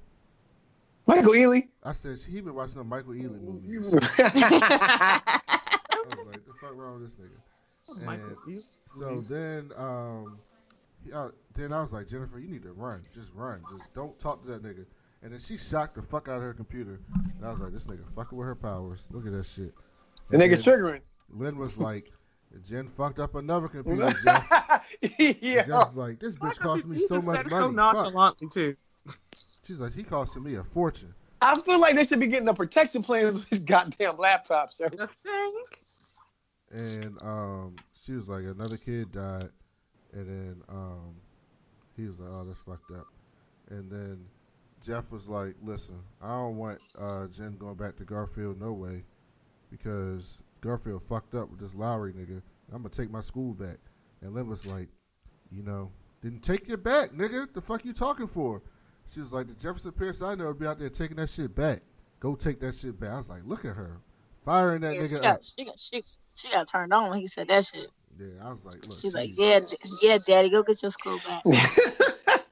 [1.07, 1.69] Michael Ealy.
[1.85, 3.93] I said he been watching the Michael Ealy movies.
[4.19, 5.31] I
[6.17, 7.38] was like, the fuck wrong with this nigga?
[8.09, 10.38] And so then, um,
[11.05, 13.03] he- uh, then I was like, Jennifer, you need to run.
[13.12, 13.62] Just run.
[13.77, 14.85] Just don't talk to that nigga.
[15.23, 17.01] And then she shocked the fuck out of her computer.
[17.37, 19.07] And I was like, this nigga fucking with her powers.
[19.11, 19.73] Look at that shit.
[20.29, 21.01] The And nigga's then triggering.
[21.31, 22.12] Lynn was like,
[22.61, 24.49] Jen fucked up another computer, Jeff.
[25.19, 25.65] yeah.
[25.65, 27.67] Jeff was like, this bitch cost me so much money.
[27.67, 27.75] Fuck.
[27.75, 28.77] nonchalantly too.
[29.67, 31.15] She's like, he costing me a fortune.
[31.41, 34.88] I feel like they should be getting the protection plans with these goddamn laptop, sir.
[34.91, 35.55] The thing.
[36.71, 39.51] And um, she was like, another kid died.
[40.12, 41.17] And then um,
[41.97, 43.07] he was like, oh, that's fucked up.
[43.71, 44.25] And then
[44.83, 49.05] Jeff was like, "Listen, I don't want uh, Jen going back to Garfield no way,
[49.71, 52.40] because Garfield fucked up with this Lowry nigga.
[52.72, 53.79] I'm gonna take my school back."
[54.22, 54.88] And Lynn was like,
[55.51, 57.53] "You know, didn't take your back, nigga.
[57.53, 58.62] The fuck you talking for?"
[59.12, 61.55] She was like, "The Jefferson Pierce I know would be out there taking that shit
[61.55, 61.83] back.
[62.20, 64.01] Go take that shit back." I was like, "Look at her,
[64.44, 66.03] firing that Yeah, she, nigga up." she, got, she,
[66.35, 67.90] she got turned on when he said that shit.
[68.18, 71.18] Yeah, I was like, "Look." She's like, yeah, d- yeah, daddy, go get your school
[71.27, 71.42] back.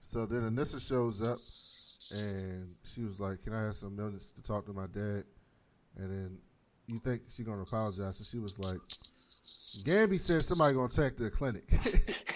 [0.00, 1.36] So then Anissa shows up,
[2.18, 5.24] and she was like, "Can I have some minutes to talk to my dad?"
[5.98, 6.38] And then
[6.88, 8.78] you think she gonna apologize, and she was like,
[9.84, 11.64] "Gambi said somebody gonna attack the clinic."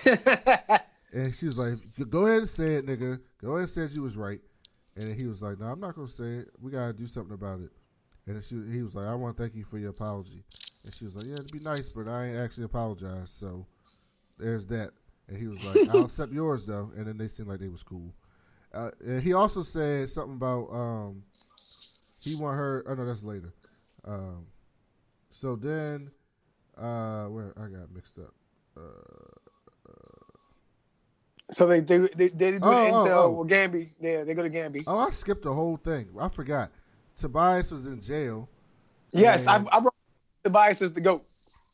[1.12, 1.78] and she was like,
[2.10, 3.18] "Go ahead and say it, nigga.
[3.40, 4.40] Go ahead and say you was right."
[4.96, 6.50] And he was like, "No, I'm not gonna say it.
[6.60, 7.70] We gotta do something about it."
[8.26, 10.44] And she, he was like, "I want to thank you for your apology."
[10.84, 13.66] And she was like, "Yeah, it'd be nice, but I ain't actually apologized." So
[14.38, 14.90] there's that.
[15.28, 17.82] And he was like, "I'll accept yours though." And then they seemed like they was
[17.82, 18.12] cool.
[18.74, 21.22] Uh, and he also said something about um,
[22.18, 22.84] he want her.
[22.86, 23.52] Oh no, that's later.
[24.04, 24.46] Um,
[25.30, 26.10] so then,
[26.76, 28.34] uh, where I got mixed up.
[28.76, 28.80] Uh,
[31.50, 33.30] so they they they, they do Oh, the oh, intel oh.
[33.42, 33.90] with Gambi.
[34.00, 34.84] Yeah, they go to Gambi.
[34.86, 36.08] oh, I skipped the whole thing.
[36.18, 36.70] I forgot.
[37.16, 38.48] Tobias was in jail,
[39.12, 39.94] Yes, I, and- I brought
[40.44, 41.24] Tobias as the goat.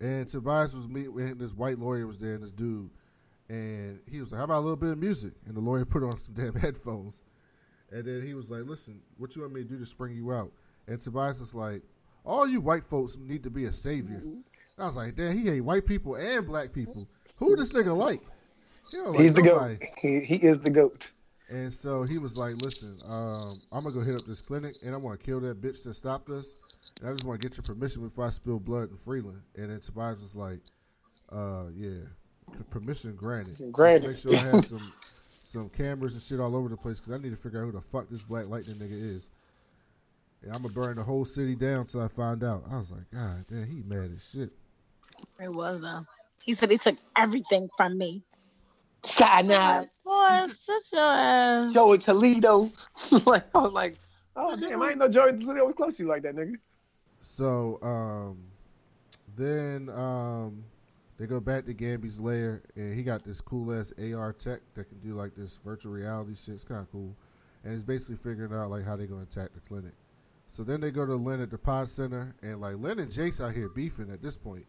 [0.01, 2.91] and Tobias was meeting this white lawyer was there, and this dude,
[3.49, 6.03] and he was like, "How about a little bit of music?" And the lawyer put
[6.03, 7.23] on some damn headphones,
[7.93, 10.33] and then he was like, "Listen, what you want me to do to spring you
[10.33, 10.53] out?"
[10.88, 11.83] And Tobias was like,
[12.29, 14.23] "All you white folks need to be a savior."
[14.79, 17.09] I was like, "Damn, he hate white people and black people.
[17.38, 18.21] Who this nigga like?"
[18.91, 19.77] He like He's the nobody.
[19.77, 19.88] goat.
[20.01, 21.11] He, he is the goat.
[21.51, 24.95] And so he was like, "Listen, um, I'm gonna go hit up this clinic, and
[24.95, 26.53] I'm gonna kill that bitch that stopped us.
[27.01, 29.71] And I just want to get your permission before I spill blood in Freeland." And
[29.71, 30.61] then Tobias was like,
[31.31, 32.01] "Uh, yeah,
[32.71, 33.73] permission granted.
[33.73, 34.14] Granted.
[34.14, 34.93] Just make sure I have some
[35.45, 37.73] some cameras and shit all over the place because I need to figure out who
[37.73, 39.31] the fuck this Black Lightning nigga is.
[40.42, 43.11] And I'm gonna burn the whole city down till I find out." I was like,
[43.11, 44.51] "God damn, he mad as shit."
[45.40, 46.05] It was though.
[46.44, 48.22] He said he took everything from me.
[49.05, 49.90] Cyanide.
[50.05, 51.72] Boy, such your ass.
[51.72, 52.70] Joey Toledo.
[53.27, 53.96] like I was like,
[54.37, 56.55] oh damn, I ain't know Joey Toledo was close to you like that, nigga.
[57.20, 58.38] So um,
[59.37, 60.64] then um,
[61.18, 64.88] they go back to Gambi's lair, and he got this cool ass AR tech that
[64.88, 66.55] can do like this virtual reality shit.
[66.55, 67.14] It's kind of cool,
[67.64, 69.92] and he's basically figuring out like how they're gonna attack the clinic.
[70.49, 73.45] So then they go to Lynn at the pod center, and like Lynn and Jace
[73.45, 74.65] out here beefing at this point,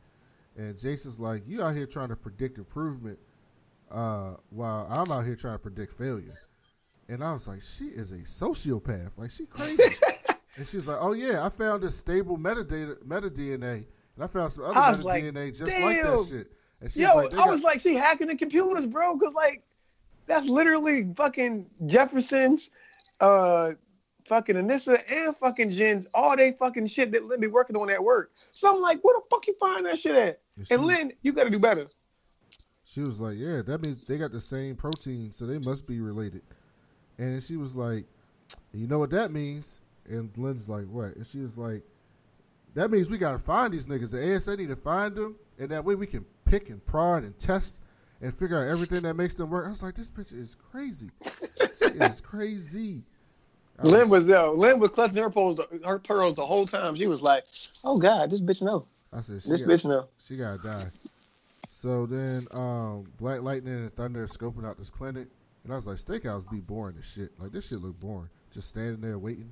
[0.57, 3.17] and Jason's like, "You out here trying to predict improvement,
[3.89, 6.33] uh, while I'm out here trying to predict failure."
[7.07, 9.11] And I was like, "She is a sociopath.
[9.17, 9.83] Like she crazy."
[10.57, 14.27] And she was like, "Oh yeah, I found this stable metadata, meta DNA, and I
[14.27, 17.33] found some other meta like, DNA just like that shit." And she Yo, was like,
[17.33, 19.63] I got- was like, she hacking the computers, bro, because like
[20.25, 22.71] that's literally fucking Jefferson's,
[23.21, 23.71] uh,
[24.29, 28.01] fucking Anissa and fucking Jen's all they fucking shit that Lynn be working on at
[28.01, 28.31] work.
[28.51, 30.39] So I'm like, where the fuck you find that shit at?
[30.55, 31.87] And she- And Lynn, you got to do better.
[32.85, 35.99] She was like, "Yeah, that means they got the same protein, so they must be
[35.99, 36.41] related."
[37.19, 38.05] And she was like,
[38.73, 41.83] "You know what that means?" And Lynn's like, "What?" And she was like,
[42.73, 44.09] "That means we gotta find these niggas.
[44.09, 47.37] The ASA need to find them, and that way we can pick and prod and
[47.37, 47.81] test
[48.21, 51.11] and figure out everything that makes them work." I was like, "This bitch is crazy.
[51.75, 53.03] she is crazy."
[53.81, 56.95] I Lynn was yo, Lynn was clutching her pearls, her pearls the whole time.
[56.95, 57.45] She was like,
[57.83, 58.85] "Oh God, this bitch know.
[59.13, 60.91] I said, This got- bitch know." She gotta die.
[61.69, 65.27] So then, um, Black Lightning and Thunder scoping out this clinic,
[65.63, 67.31] and I was like, Steakhouse be boring as shit.
[67.39, 68.29] Like this shit look boring.
[68.51, 69.51] Just standing there waiting.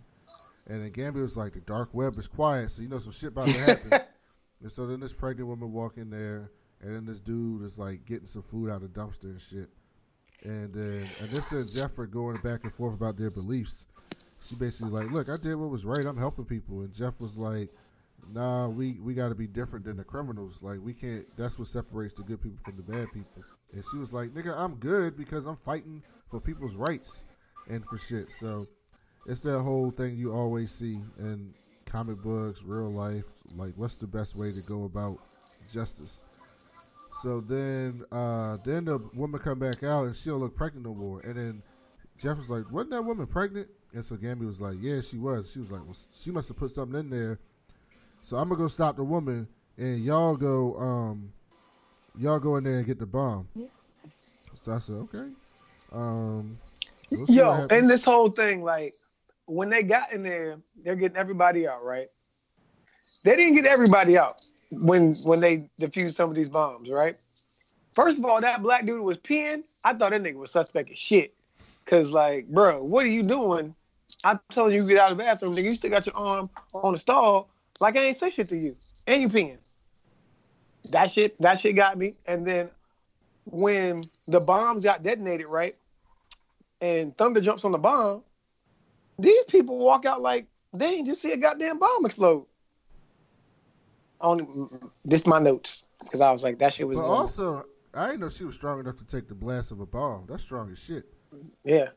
[0.65, 3.29] And then Gambit was like, the dark web is quiet, so you know some shit
[3.29, 3.91] about to happen.
[4.61, 8.03] and so then this pregnant woman walk in there, and then this dude is like
[8.05, 9.69] getting some food out of dumpster and shit.
[10.43, 13.85] And then and this and Jeff are going back and forth about their beliefs.
[14.47, 16.05] She basically like, look, I did what was right.
[16.05, 16.81] I'm helping people.
[16.81, 17.69] And Jeff was like,
[18.31, 20.61] nah, we, we got to be different than the criminals.
[20.61, 23.43] Like, we can't, that's what separates the good people from the bad people.
[23.73, 27.23] And she was like, nigga, I'm good because I'm fighting for people's rights
[27.69, 28.31] and for shit.
[28.31, 28.67] So
[29.25, 31.53] it's that whole thing you always see in
[31.85, 33.25] comic books, real life.
[33.55, 35.19] Like, what's the best way to go about
[35.71, 36.21] justice?
[37.21, 40.93] So then, uh, then the woman come back out and she don't look pregnant no
[40.93, 41.21] more.
[41.21, 41.63] And then
[42.17, 45.51] Jeff was like, "Wasn't that woman pregnant?" And so Gambi was like, "Yeah, she was."
[45.51, 47.39] She was like, "Well, she must have put something in there."
[48.21, 51.31] So I'm gonna go stop the woman, and y'all go, um,
[52.17, 53.47] y'all go in there and get the bomb.
[54.55, 55.29] So I said, "Okay."
[55.91, 56.57] Um,
[57.11, 57.71] we'll Yo, happens.
[57.71, 58.93] and this whole thing, like
[59.45, 62.07] when they got in there, they're getting everybody out, right?
[63.23, 67.17] They didn't get everybody out when when they defused some of these bombs, right?
[67.93, 69.63] First of all, that black dude was peeing.
[69.83, 71.33] I thought that nigga was suspect as shit.
[71.85, 73.73] Cause like, bro, what are you doing?
[74.23, 75.63] I'm telling you, get out of the bathroom, nigga.
[75.63, 77.49] You still got your arm on the stall,
[77.79, 79.57] like I ain't say shit to you, and you peeing.
[80.89, 82.15] That shit, that shit got me.
[82.25, 82.71] And then
[83.45, 85.75] when the bombs got detonated, right,
[86.81, 88.23] and Thunder jumps on the bomb,
[89.19, 92.45] these people walk out like they ain't just see a goddamn bomb explode.
[94.19, 96.97] On this, my notes because I was like, that shit was.
[96.97, 97.21] But normal.
[97.21, 97.63] also,
[97.93, 100.25] I didn't know she was strong enough to take the blast of a bomb.
[100.27, 101.05] That's strong as shit.
[101.63, 101.89] yeah.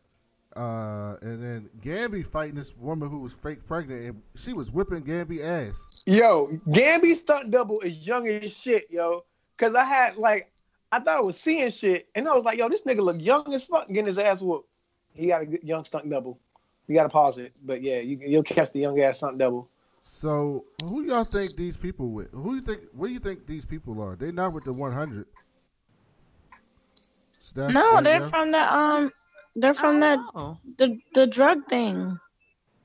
[0.56, 5.02] Uh, and then Gambi fighting this woman who was fake pregnant, and she was whipping
[5.02, 6.02] Gambi ass.
[6.06, 9.24] Yo, Gambi stunt double is young as shit, yo.
[9.58, 10.50] Cause I had like,
[10.90, 13.52] I thought I was seeing shit, and I was like, yo, this nigga look young
[13.54, 14.68] as fuck getting his ass whooped.
[15.14, 16.38] He got a young stunt double.
[16.88, 19.68] You gotta pause it, but yeah, you, you'll catch the young ass stunt double.
[20.02, 22.30] So, who y'all think these people with?
[22.32, 22.80] Who you think?
[22.92, 24.16] What do you think these people are?
[24.16, 25.26] They not with the 100.
[27.56, 28.28] No, right they're now?
[28.28, 29.12] from the um,
[29.56, 30.58] they're from that Oh.
[30.78, 32.18] the the drug thing.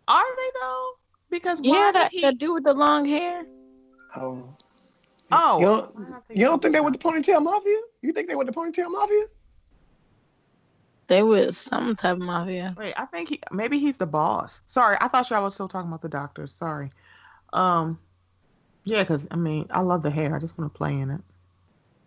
[0.08, 0.92] Are they though?
[1.30, 2.22] Because why Yeah, that he?
[2.22, 3.46] that dude with the long hair.
[4.16, 4.56] Oh,
[5.32, 7.80] oh, you don't, don't you don't think they with the ponytail mafia?
[8.02, 9.26] You think they with the ponytail mafia?
[11.08, 12.74] They was some type of mafia.
[12.78, 14.62] Wait, I think he maybe he's the boss.
[14.66, 16.54] Sorry, I thought y'all was still talking about the doctors.
[16.54, 16.90] Sorry.
[17.54, 18.00] Um,
[18.86, 20.36] yeah, because I mean, I love the hair.
[20.36, 21.22] I just want to play in it.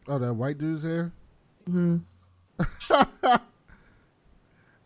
[0.08, 1.12] Oh, that white dude's hair.
[1.66, 1.98] hmm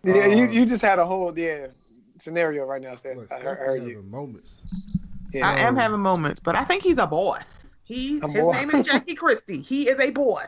[0.05, 1.69] Yeah, you, Uh, you just had a whole yeah
[2.19, 3.17] scenario right now, Seth.
[3.17, 4.03] Look, I Steph heard, heard having you.
[4.03, 4.65] moments.
[5.33, 5.49] Yeah.
[5.49, 7.39] I am having moments, but I think he's a boy.
[7.85, 8.55] He A his boss.
[8.55, 9.63] name is Jackie Christie.
[9.63, 10.43] He is a boy.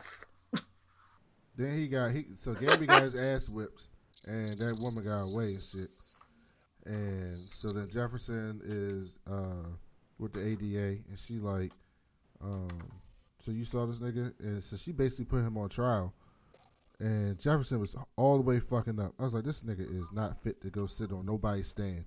[1.55, 3.87] Then he got he so Gabby got his ass whipped,
[4.27, 5.89] and that woman got away and shit.
[6.85, 9.69] And so then Jefferson is uh
[10.19, 11.71] with the ADA, and she like,
[12.43, 12.69] um,
[13.39, 16.13] so you saw this nigga, and so she basically put him on trial.
[16.99, 19.13] And Jefferson was all the way fucking up.
[19.19, 22.05] I was like, this nigga is not fit to go sit on nobody's stand.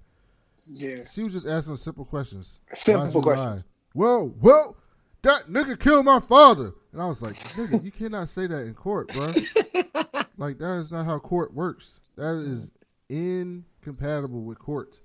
[0.66, 2.60] Yeah, She was just asking simple questions.
[2.74, 3.64] Simple questions.
[3.94, 4.76] Well, well,
[5.22, 6.72] that nigga killed my father.
[6.92, 9.26] And I was like, nigga, you cannot say that in court, bro.
[10.36, 12.00] like, that is not how court works.
[12.16, 12.72] That is
[13.08, 15.00] incompatible with court.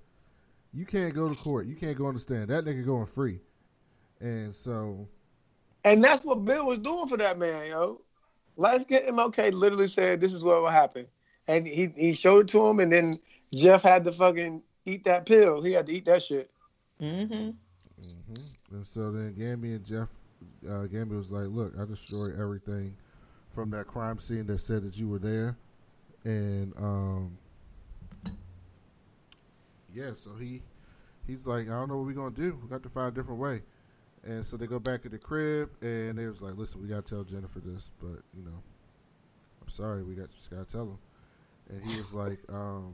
[0.72, 1.66] You can't go to court.
[1.66, 2.48] You can't go on the stand.
[2.48, 3.40] That nigga going free.
[4.20, 5.08] And so,
[5.84, 8.00] and that's what Bill was doing for that man, yo.
[8.56, 11.06] Let's get MLK literally said this is what will happen,
[11.48, 13.14] and he he showed it to him, and then
[13.52, 15.62] Jeff had to fucking eat that pill.
[15.62, 16.50] He had to eat that shit.
[17.00, 17.34] Mm-hmm.
[17.34, 18.74] mm-hmm.
[18.74, 20.08] and so then Gambi and Jeff,
[20.66, 22.96] uh, Gambi was like, look, I destroyed everything
[23.48, 25.56] from that crime scene that said that you were there.
[26.24, 27.38] And, um,
[29.94, 30.62] yeah, so he
[31.26, 32.58] he's like, I don't know what we're gonna do.
[32.62, 33.62] We got to find a different way.
[34.26, 37.02] And so they go back to the crib, and they was like, listen, we gotta
[37.02, 38.62] tell Jennifer this, but you know,
[39.62, 40.98] I'm sorry, we got just gotta tell him.
[41.68, 42.92] And he was like, um,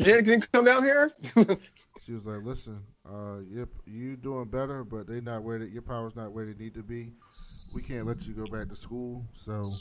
[0.00, 1.12] Jen, can you come down here?
[2.00, 5.82] she was like, listen, uh, you you doing better, but they not where they, your
[5.82, 7.12] power's not where they need to be.
[7.74, 9.72] We can't let you go back to school, so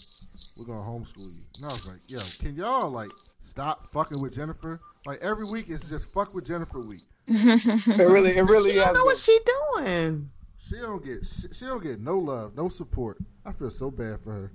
[0.58, 1.44] we're gonna homeschool you.
[1.58, 3.10] And I was like, yo, can y'all like
[3.42, 4.80] stop fucking with Jennifer?
[5.06, 7.02] Like every week it's just fuck with Jennifer week.
[7.28, 9.06] it really, it really You don't know been.
[9.06, 9.40] what she
[9.76, 10.32] doing.
[10.68, 13.18] She don't get she, she don't get no love, no support.
[13.46, 14.52] I feel so bad for her.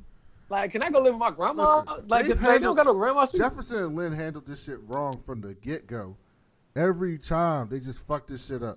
[0.48, 1.84] Like, can I go live with my grandma?
[1.86, 3.26] Listen, like, if they don't handled- got no grandma.
[3.26, 6.16] she- Jefferson and Lynn handled this shit wrong from the get go.
[6.74, 8.76] Every time they just fuck this shit up,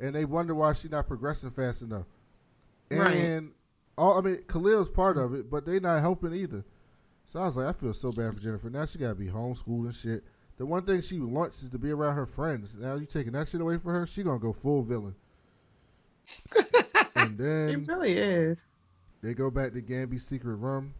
[0.00, 2.06] and they wonder why she not progressing fast enough.
[2.90, 3.44] And Right.
[3.96, 6.64] all I mean, Khalil's part of it, but they not helping either.
[7.24, 8.68] So I was like, I feel so bad for Jennifer.
[8.70, 10.22] Now she gotta be homeschooled and shit.
[10.58, 12.76] The one thing she wants is to be around her friends.
[12.76, 15.14] Now you taking that shit away from her, she gonna go full villain.
[17.14, 18.62] And then It really is.
[19.22, 20.94] they go back to Gambi's secret room,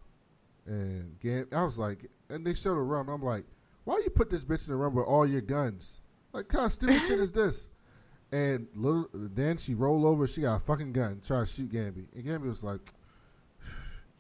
[0.67, 3.09] and Gam- I was like, and they show the room.
[3.09, 3.45] I'm like,
[3.85, 6.01] why you put this bitch in the room with all your guns?
[6.33, 7.71] Like, kind of stupid shit is this?
[8.33, 10.27] And little, then she roll over.
[10.27, 12.81] She got a fucking gun, try to shoot Gambi, and Gambi was like,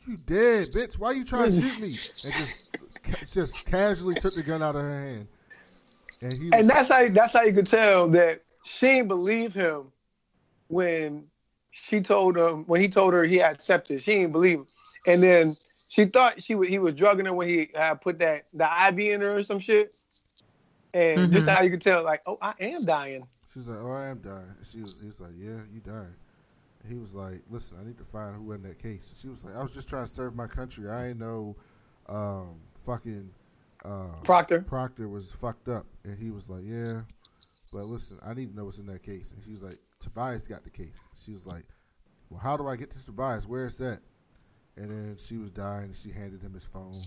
[0.07, 0.99] "You dead, bitch?
[0.99, 1.89] Why you trying to shoot me?"
[2.25, 2.77] And just,
[3.35, 5.27] just casually took the gun out of her hand.
[6.23, 9.53] And he, was, and that's how that's how you could tell that she didn't believe
[9.53, 9.91] him
[10.69, 11.27] when
[11.71, 14.03] she told him when he told her he had sepsis.
[14.03, 14.67] She didn't believe him,
[15.07, 15.57] and then
[15.89, 18.99] she thought she was he was drugging her when he uh, put that the IV
[18.99, 19.95] in her or some shit.
[20.95, 21.55] And this Mhm.
[21.55, 23.27] how you could tell, like, oh, I am dying.
[23.53, 26.15] She's like, "Oh, I am dying." And she was, he's like, "Yeah, you dying."
[26.83, 29.29] And he was like, "Listen, I need to find who in that case." And she
[29.29, 30.89] was like, "I was just trying to serve my country.
[30.89, 31.57] I ain't know,
[32.09, 33.31] um, fucking
[33.85, 34.63] uh, Proctor.
[34.63, 37.03] Proctor was fucked up." And he was like, "Yeah,
[37.73, 40.47] but listen, I need to know what's in that case." And she was like, "Tobias
[40.49, 41.65] got the case." She was like,
[42.31, 43.47] "Well, how do I get to Tobias?
[43.47, 44.01] Where is that?"
[44.77, 47.01] And then she was dying, and she handed him his phone.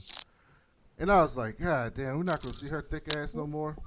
[0.97, 3.77] And I was like, God damn, we're not gonna see her thick ass no more.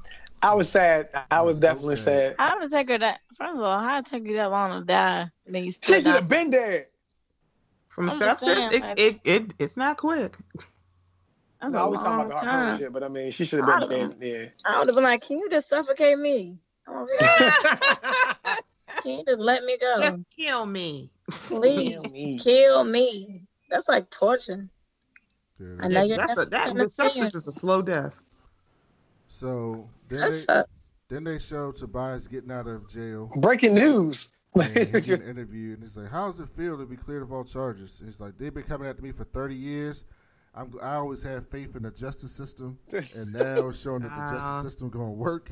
[0.41, 1.09] I was sad.
[1.31, 2.31] I was so definitely sad.
[2.31, 2.37] sad.
[2.39, 3.21] How did it take her that?
[3.37, 5.31] First of all, how did it take you that long to die?
[5.47, 6.37] And then you She still should have die?
[6.37, 6.87] been dead.
[7.89, 10.39] From I'm sepsis, saying, it, like- it, it, it's not quick.
[11.61, 12.79] That's No, I a was talking about the time.
[12.79, 14.53] shit, but I mean, she should have been don't- dead.
[14.65, 16.59] I would have been like, "Can you just suffocate me?
[19.05, 19.17] Yeah.
[19.17, 21.11] Can just let me go, Just kill me.
[21.31, 21.93] please?
[22.01, 22.39] Kill me.
[22.39, 24.69] Kill me." That's like torture.
[25.59, 27.35] Yeah, I know that- you're That's a, definitely that, gonna the see sepsis it.
[27.37, 28.21] is a slow death.
[29.29, 30.93] So then That they sucks.
[31.09, 33.31] then they show Tobias getting out of jail.
[33.37, 34.29] Breaking news.
[34.55, 34.83] and he
[35.15, 38.01] an interview and he's like, "How does it feel to be cleared of all charges?"
[38.01, 40.05] And he's like, "They've been coming after me for 30 years.
[40.55, 44.33] I'm, I always had faith in the justice system, and now it's showing that the
[44.35, 44.61] justice uh.
[44.61, 45.51] system going to work."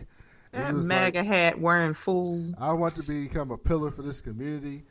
[0.53, 2.53] And he That was MAGA like, hat wearing fool.
[2.59, 4.84] "I want to become a pillar for this community,"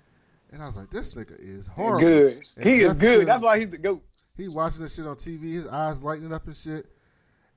[0.51, 2.47] and I was like, "This nigga is horrible." good.
[2.57, 3.27] And He is Jefferson- good.
[3.27, 4.03] That's why he's the goat.
[4.37, 6.85] He watching this shit on TV, his eyes lighting up and shit.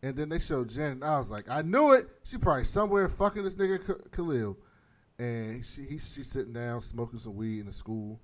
[0.03, 2.09] And then they showed Jen, and I was like, I knew it.
[2.24, 4.57] She probably somewhere fucking this nigga Khalil.
[5.20, 8.18] And she he, she's sitting down smoking some weed in the school.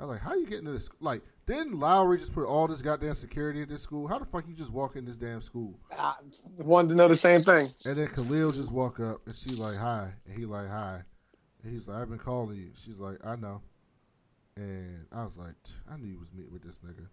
[0.00, 0.88] I was like, how you getting to this?
[1.00, 4.08] Like, didn't Lowry just put all this goddamn security at this school?
[4.08, 5.78] How the fuck you just walk in this damn school?
[5.96, 6.14] I
[6.56, 7.68] wanted to know the same thing.
[7.84, 11.02] And then Khalil just walk up, and she like, hi, and he like, hi.
[11.62, 12.70] And he's like, I've been calling you.
[12.74, 13.60] She's like, I know.
[14.56, 15.54] And I was like,
[15.90, 17.06] I knew you was meeting with this nigga.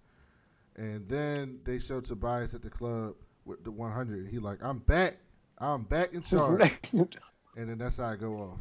[0.77, 4.19] And then they showed Tobias at the club with the 100.
[4.19, 5.17] And he like, I'm back.
[5.57, 6.79] I'm back in charge.
[6.93, 7.09] and
[7.69, 8.59] then that's how I go off.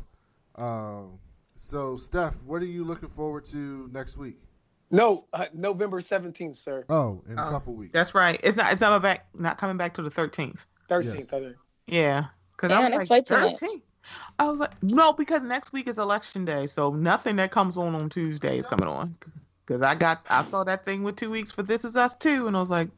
[0.56, 1.18] Um,
[1.56, 4.38] so, Steph, what are you looking forward to next week?
[4.92, 6.84] no, uh, November 17th, sir.
[6.88, 7.92] Oh, in a Oh, couple weeks.
[7.92, 8.38] That's right.
[8.44, 8.70] It's not.
[8.70, 9.26] It's not back.
[9.34, 10.64] Not coming back to the thirteenth.
[10.88, 11.32] 13th, Yes.
[11.32, 11.56] I think.
[11.88, 13.82] Yeah, because Damn, I they was play like thirteenth.
[14.38, 17.96] I was like, no, because next week is election day, so nothing that comes on
[17.96, 19.16] on Tuesday is coming on.
[19.66, 22.46] Because I got, I saw that thing with two weeks for This Is Us too,
[22.46, 22.88] and I was like,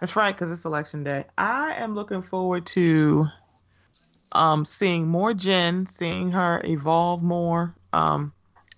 [0.00, 1.24] that's right, because it's election day.
[1.38, 3.26] I am looking forward to,
[4.32, 7.74] um, seeing more Jen, seeing her evolve more.
[7.92, 8.32] Um,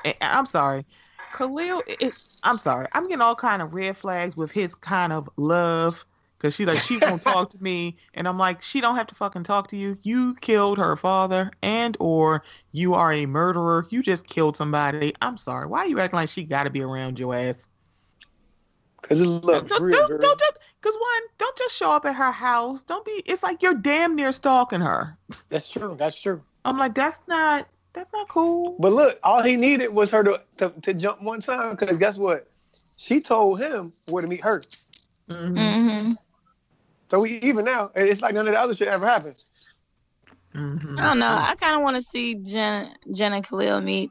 [0.05, 0.87] and- and I'm sorry,
[1.33, 1.83] Khalil.
[1.87, 6.05] It, I'm sorry, I'm getting all kind of red flags with his kind of love.
[6.39, 9.15] Cause she's like, she won't talk to me, and I'm like, she don't have to
[9.15, 9.99] fucking talk to you.
[10.03, 13.87] You killed her father, and or you are a murderer.
[13.91, 15.15] You just killed somebody.
[15.21, 15.67] I'm sorry.
[15.67, 17.69] Why are you acting like she got to be around your ass?
[19.03, 22.05] Because it Don't, looks don't, real don't, don't just, cause one, don't just show up
[22.07, 22.83] at her house.
[22.83, 23.23] Don't be.
[23.27, 25.17] It's like you're damn near stalking her.
[25.49, 25.97] That's true.
[25.99, 26.43] That's true.
[26.65, 28.77] I'm like, that's not, that's not cool.
[28.79, 32.17] But look, all he needed was her to, to, to jump one time because guess
[32.17, 32.47] what?
[32.97, 34.63] She told him where to meet her.
[35.31, 36.05] Mhm.
[36.05, 36.13] hmm
[37.11, 39.43] So we even now, it's like none of the other shit ever happened.
[40.55, 40.99] Mhm.
[40.99, 41.37] I don't know.
[41.37, 44.11] I kind of want to see Jen, Jen and Khalil meet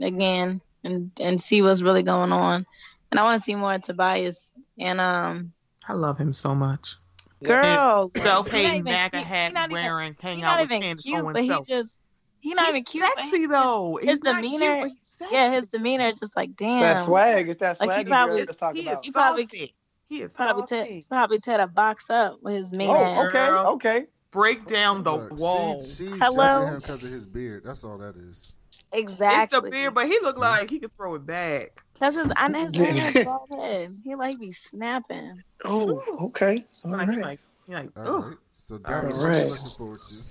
[0.00, 2.64] again and and see what's really going on.
[3.10, 5.52] And I want to see more of Tobias and um
[5.90, 6.96] I love him so much.
[7.42, 8.12] girls.
[8.14, 10.80] Self-hating He not MAGA even- he hat not even- wearing, hang He's out not with
[10.82, 11.98] Candace cute, Owens but he just
[12.40, 13.04] he's not He's even cute.
[13.16, 13.98] but Sexy though.
[14.00, 14.90] his He's not cute, demeanor-
[15.30, 16.80] Yeah, his demeanor is just like It's damn.
[16.80, 17.48] that swag.
[17.48, 18.94] It's that Like, he swag probably- girl let's talk he about.
[18.94, 19.74] is He probably- saucy.
[20.08, 23.66] He is Probably tear probably tear the box up with his mean Oh, okay, Girl.
[23.74, 24.06] okay.
[24.32, 25.80] break down the Look, wall.
[25.80, 26.66] She, she Hello?
[26.66, 27.62] him because of his beard.
[27.64, 28.52] That's all that is.
[28.92, 29.56] Exactly.
[29.58, 30.60] It's the beard, but he looked mm-hmm.
[30.60, 31.82] like he could throw it back.
[32.00, 32.32] That's his.
[32.36, 33.96] I know his man has bald head.
[34.04, 35.42] He like be snapping.
[35.64, 36.64] Oh, okay.
[36.84, 38.24] All Like, he like, he like, All ugh.
[38.24, 38.38] right.
[38.56, 40.24] So, Devin, what are looking forward to?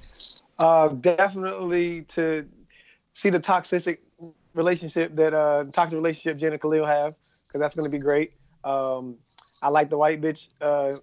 [0.57, 2.47] Uh, definitely to
[3.13, 4.01] see the toxic
[4.55, 7.15] relationship that uh toxic relationship Jen and Khalil have
[7.47, 8.33] because that's going to be great.
[8.63, 9.17] Um,
[9.61, 10.95] I like the white bitch uh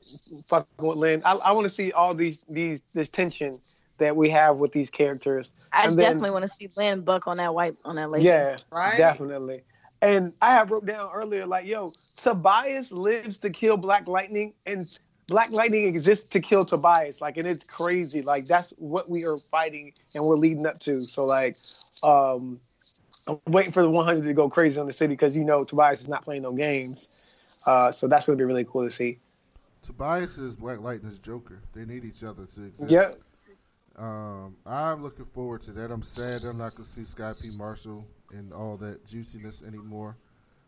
[0.49, 1.23] fucking with Lynn.
[1.25, 3.61] I, I want to see all these these this tension
[3.99, 5.51] that we have with these characters.
[5.73, 8.27] I And definitely want to see Lynn Buck on that white on that lady.
[8.27, 8.99] Yeah, Right?
[8.99, 9.63] definitely.
[10.03, 14.87] And I have wrote down earlier like, yo, Tobias lives to kill Black Lightning, and
[15.27, 17.21] Black Lightning exists to kill Tobias.
[17.21, 18.23] Like, and it's crazy.
[18.23, 21.03] Like, that's what we are fighting and we're leading up to.
[21.03, 21.57] So, like,
[22.03, 22.61] um,
[23.27, 26.01] I'm waiting for the 100 to go crazy on the city because you know Tobias
[26.01, 27.09] is not playing no games.
[27.65, 29.19] Uh, so that's gonna be really cool to see.
[29.83, 31.61] Tobias is Black Lightning's Joker.
[31.73, 32.91] They need each other to exist.
[32.91, 33.11] Yeah.
[33.97, 35.91] Um, I'm looking forward to that.
[35.91, 37.49] I'm sad I'm not gonna see Skye P.
[37.57, 40.17] Marshall and all that juiciness anymore.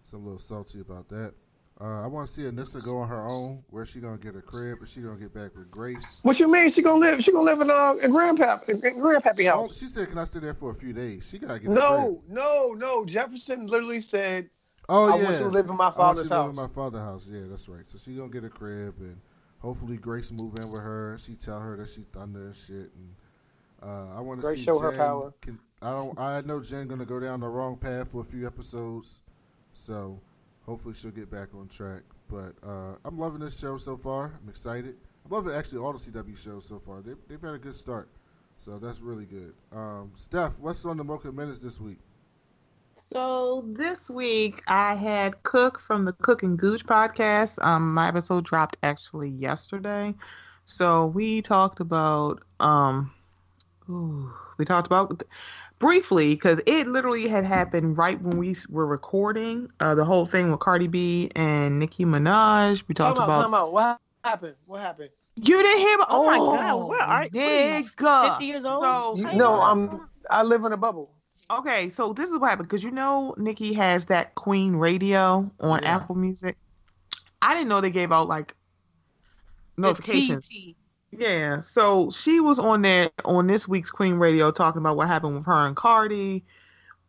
[0.04, 1.34] So I'm a little salty about that.
[1.80, 4.40] Uh, I want to see Anissa go on her own, where she gonna get a
[4.40, 6.20] crib, Is she gonna get back with Grace.
[6.24, 6.70] What you mean?
[6.70, 7.22] She gonna live?
[7.22, 9.78] She gonna live in uh, a grandpa, a grandpappy Oh, house?
[9.78, 11.74] she said, "Can I stay there for a few days?" She gotta get a.
[11.74, 13.04] No, no, no.
[13.04, 14.48] Jefferson literally said,
[14.88, 15.22] Oh "I yeah.
[15.24, 16.74] want you to live in my I want father's you to live house." in my
[16.74, 17.28] father's house.
[17.30, 17.88] Yeah, that's right.
[17.88, 19.20] So she gonna get a crib, and
[19.58, 21.16] hopefully Grace move in with her.
[21.18, 22.90] She tell her that she thunder and shit.
[22.94, 23.14] And
[23.82, 25.34] uh, I want to see show her Jen power.
[25.40, 26.18] Can, I don't.
[26.18, 29.20] I know Jen gonna go down the wrong path for a few episodes.
[29.72, 30.20] So
[30.66, 32.02] hopefully she'll get back on track.
[32.28, 34.38] But uh, I'm loving this show so far.
[34.42, 34.96] I'm excited.
[35.24, 37.00] I'm loving actually all the CW shows so far.
[37.00, 38.08] They, they've had a good start,
[38.58, 39.54] so that's really good.
[39.72, 41.98] Um, Steph, what's on the Mocha Minutes this week?
[43.10, 47.56] So this week I had Cook from the Cook and Gooch podcast.
[47.64, 50.14] Um, my episode dropped actually yesterday.
[50.66, 53.10] So we talked about um,
[53.88, 55.22] ooh, we talked about
[55.78, 60.50] briefly because it literally had happened right when we were recording uh, the whole thing
[60.50, 62.82] with Cardi B and Nicki Minaj.
[62.88, 63.72] We talked Time out, about.
[63.72, 64.56] What happened?
[64.66, 65.10] What happened?
[65.36, 65.96] you didn't hear.
[66.10, 67.84] Oh my God, where are- you,
[68.28, 68.82] 50 years old?
[68.82, 70.10] So You, no, I'm.
[70.28, 71.14] I live in a bubble.
[71.50, 75.82] Okay, so this is what happened because you know Nicki has that Queen radio on
[75.82, 75.96] Yeah.
[75.96, 76.56] Apple Music.
[77.40, 78.54] I didn't know they gave out like
[79.78, 80.50] notifications.
[81.10, 85.36] Yeah, so she was on there on this week's Queen Radio talking about what happened
[85.36, 86.44] with her and Cardi,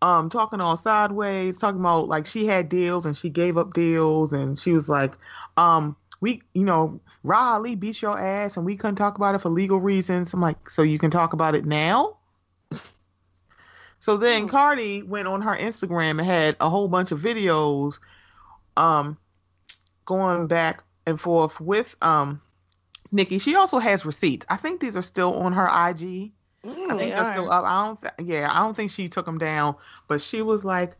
[0.01, 4.31] um, talking all sideways, talking about like she had deals and she gave up deals,
[4.31, 5.17] and she was like,
[5.57, 9.49] um, we, you know, Ali beat your ass, and we couldn't talk about it for
[9.49, 10.33] legal reasons.
[10.33, 12.18] I'm like, so you can talk about it now.
[14.00, 18.00] So then Cardi went on her Instagram and had a whole bunch of videos
[18.78, 19.18] um
[20.06, 22.41] going back and forth with um
[23.12, 23.39] Nicki.
[23.39, 24.45] She also has receipts.
[24.50, 26.32] I think these are still on her IG.
[26.64, 26.88] I Mm.
[26.88, 27.64] think They they're still up.
[27.66, 29.76] I don't th- yeah, I don't think she took them down,
[30.08, 30.95] but she was like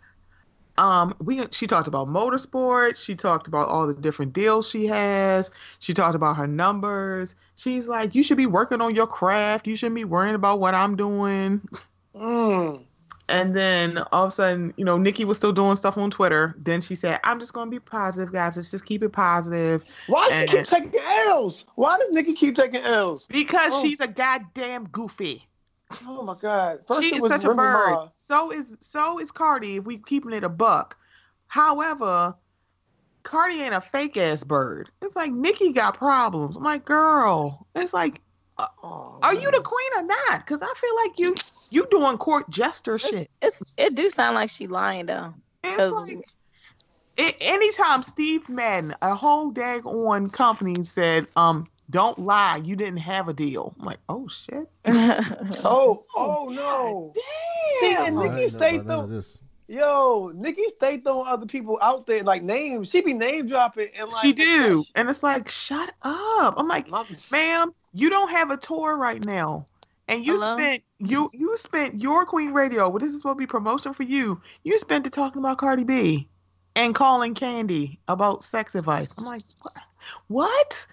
[0.78, 5.52] um we she talked about motorsport, she talked about all the different deals she has.
[5.80, 7.36] She talked about her numbers.
[7.56, 9.68] She's like you should be working on your craft.
[9.68, 11.62] You shouldn't be worrying about what I'm doing.
[12.16, 12.86] Mm.
[13.30, 16.56] And then all of a sudden, you know, Nicki was still doing stuff on Twitter.
[16.58, 18.56] Then she said, I'm just going to be positive, guys.
[18.58, 19.86] Let's just keep it positive.
[20.08, 21.66] Why does she And- keep taking L's?
[21.76, 23.28] Why does Nicki keep taking L's?
[23.28, 23.82] Because Oh.
[23.82, 25.46] she's a goddamn goofy.
[26.08, 26.82] Oh my God!
[26.88, 27.58] First she it is was such a bird.
[27.92, 28.10] Ma.
[28.28, 30.96] So is so is Cardi if we keeping it a buck.
[31.48, 32.36] However,
[33.24, 34.90] Cardi ain't a fake ass bird.
[35.02, 36.56] It's like Nicki got problems.
[36.56, 38.22] I'm like, girl, it's like,
[38.60, 40.46] uh, Oh, are you the queen or not?
[40.46, 41.36] Because I feel like you
[41.70, 43.30] you doing court jester It's, shit.
[43.42, 45.34] it's, it do sound like she lying though.
[45.64, 46.20] It's 'Cause- like,
[47.18, 53.00] a- anytime Steve Madden, a whole dag on company said, um, don't lie, you didn't
[53.00, 53.74] have a deal.
[53.80, 54.70] I'm like, oh shit.
[55.66, 57.14] Oh, oh no!
[57.16, 57.80] Damn.
[57.80, 58.16] See, and Damn.
[58.16, 59.24] Nicki ain't know stayed about none though.
[59.68, 62.90] Yo, Nicki stayed throwing other people out there like names.
[62.90, 64.84] She be name dropping and like she do.
[64.96, 66.56] And it's like, shut up.
[66.58, 69.66] I'm like, My- ma'am, you don't have a tour right now.
[70.08, 70.56] And you Hello?
[70.58, 74.04] spent you you spent your Queen Radio, well, this is supposed to be promotion for
[74.04, 74.42] you.
[74.64, 76.28] You spent it talking about Cardi B
[76.76, 79.10] and calling Candy about sex advice.
[79.18, 79.74] I'm like, what?
[80.28, 80.88] what?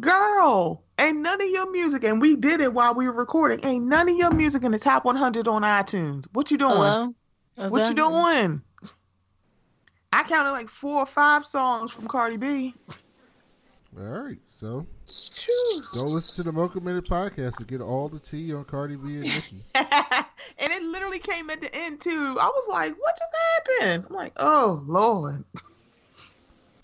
[0.00, 3.64] Girl, ain't none of your music, and we did it while we were recording.
[3.64, 6.26] Ain't none of your music in the top 100 on iTunes.
[6.32, 6.72] What you doing?
[6.72, 7.14] Hello?
[7.56, 8.62] What you doing?
[10.12, 12.74] I counted like four or five songs from Cardi B.
[13.98, 14.86] All right, so
[15.94, 19.14] go listen to the Mocha Minute podcast to get all the tea on Cardi B
[19.16, 19.56] and Nicki.
[19.74, 22.36] and it literally came at the end too.
[22.40, 25.44] I was like, "What just happened?" I'm like, "Oh Lord."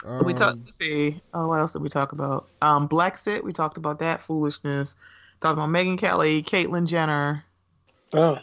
[0.04, 0.58] Um, we talked.
[0.64, 1.20] Let's see.
[1.34, 2.48] Oh, what else did we talk about?
[2.62, 3.42] Um, Blexit.
[3.44, 4.94] We talked about that foolishness.
[5.40, 7.44] Talked about Megyn Kelly, Caitlyn Jenner.
[8.12, 8.38] Oh,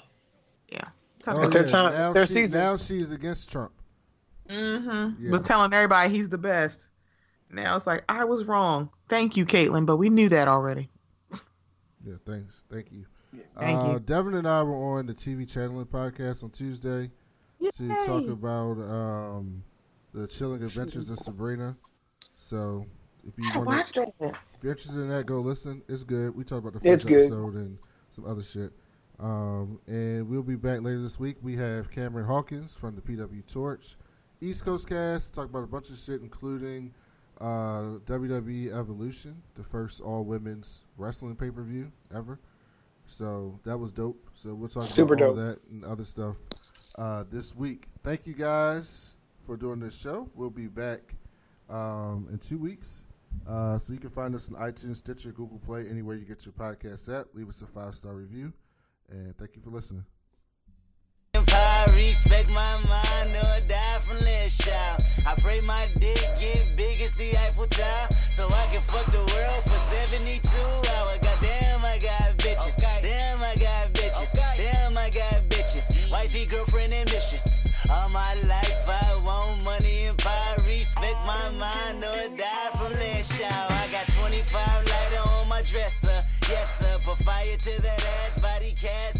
[1.27, 2.59] Oh, It's their yeah, time, Now, their she, season.
[2.59, 3.71] now she's against Trump.
[4.49, 5.23] Mm-hmm.
[5.25, 5.31] Yeah.
[5.31, 6.89] Was telling everybody he's the best.
[7.55, 8.89] Now it's like I was wrong.
[9.09, 10.89] Thank you, Caitlyn, but we knew that already.
[12.03, 12.63] Yeah, thanks.
[12.69, 13.05] Thank you.
[13.57, 13.99] Thank uh, you.
[13.99, 17.09] Devin and I were on the TV Channeling podcast on Tuesday
[17.75, 19.63] to talk about um,
[20.13, 21.75] the Chilling Adventures of Sabrina.
[22.35, 22.85] So
[23.27, 24.13] if you I want watched that.
[24.19, 25.81] if you're interested in that, go listen.
[25.87, 26.35] It's good.
[26.35, 27.25] We talked about the It's first good.
[27.25, 27.77] episode and
[28.09, 28.71] some other shit.
[29.19, 31.37] Um, and we'll be back later this week.
[31.41, 33.95] We have Cameron Hawkins from the PW Torch,
[34.41, 35.33] East Coast Cast.
[35.33, 36.93] Talk about a bunch of shit, including
[37.41, 42.39] uh, WWE Evolution, the first all women's wrestling pay per view ever.
[43.07, 44.29] So that was dope.
[44.33, 46.37] So we'll talk Super about all that and other stuff
[46.97, 47.87] uh, this week.
[48.03, 50.29] Thank you guys for doing this show.
[50.33, 51.15] We'll be back
[51.69, 53.05] um, in two weeks.
[53.47, 56.53] Uh, so you can find us on iTunes, Stitcher, Google Play, anywhere you get your
[56.53, 57.35] podcast at.
[57.35, 58.53] Leave us a five star review,
[59.09, 60.05] and thank you for listening.
[61.85, 65.01] Empire, respect my mind, or die from less shout.
[65.25, 69.19] I pray my dick get big as the Eiffel Tower, so I can fuck the
[69.19, 70.47] world for 72
[70.93, 71.19] hours.
[71.19, 72.77] Goddamn, I got bitches.
[73.01, 74.33] Damn, I got bitches.
[74.33, 76.11] Damn, I got bitches.
[76.11, 77.69] Wifey, girlfriend, and mistress.
[77.89, 80.63] All my life, I want money and power.
[80.65, 83.71] Respect my mind, or die from less shout.
[83.71, 86.23] I got 25 lighter on my dresser.
[86.49, 86.97] Yes, sir.
[87.03, 89.15] Put fire to that ass body cast.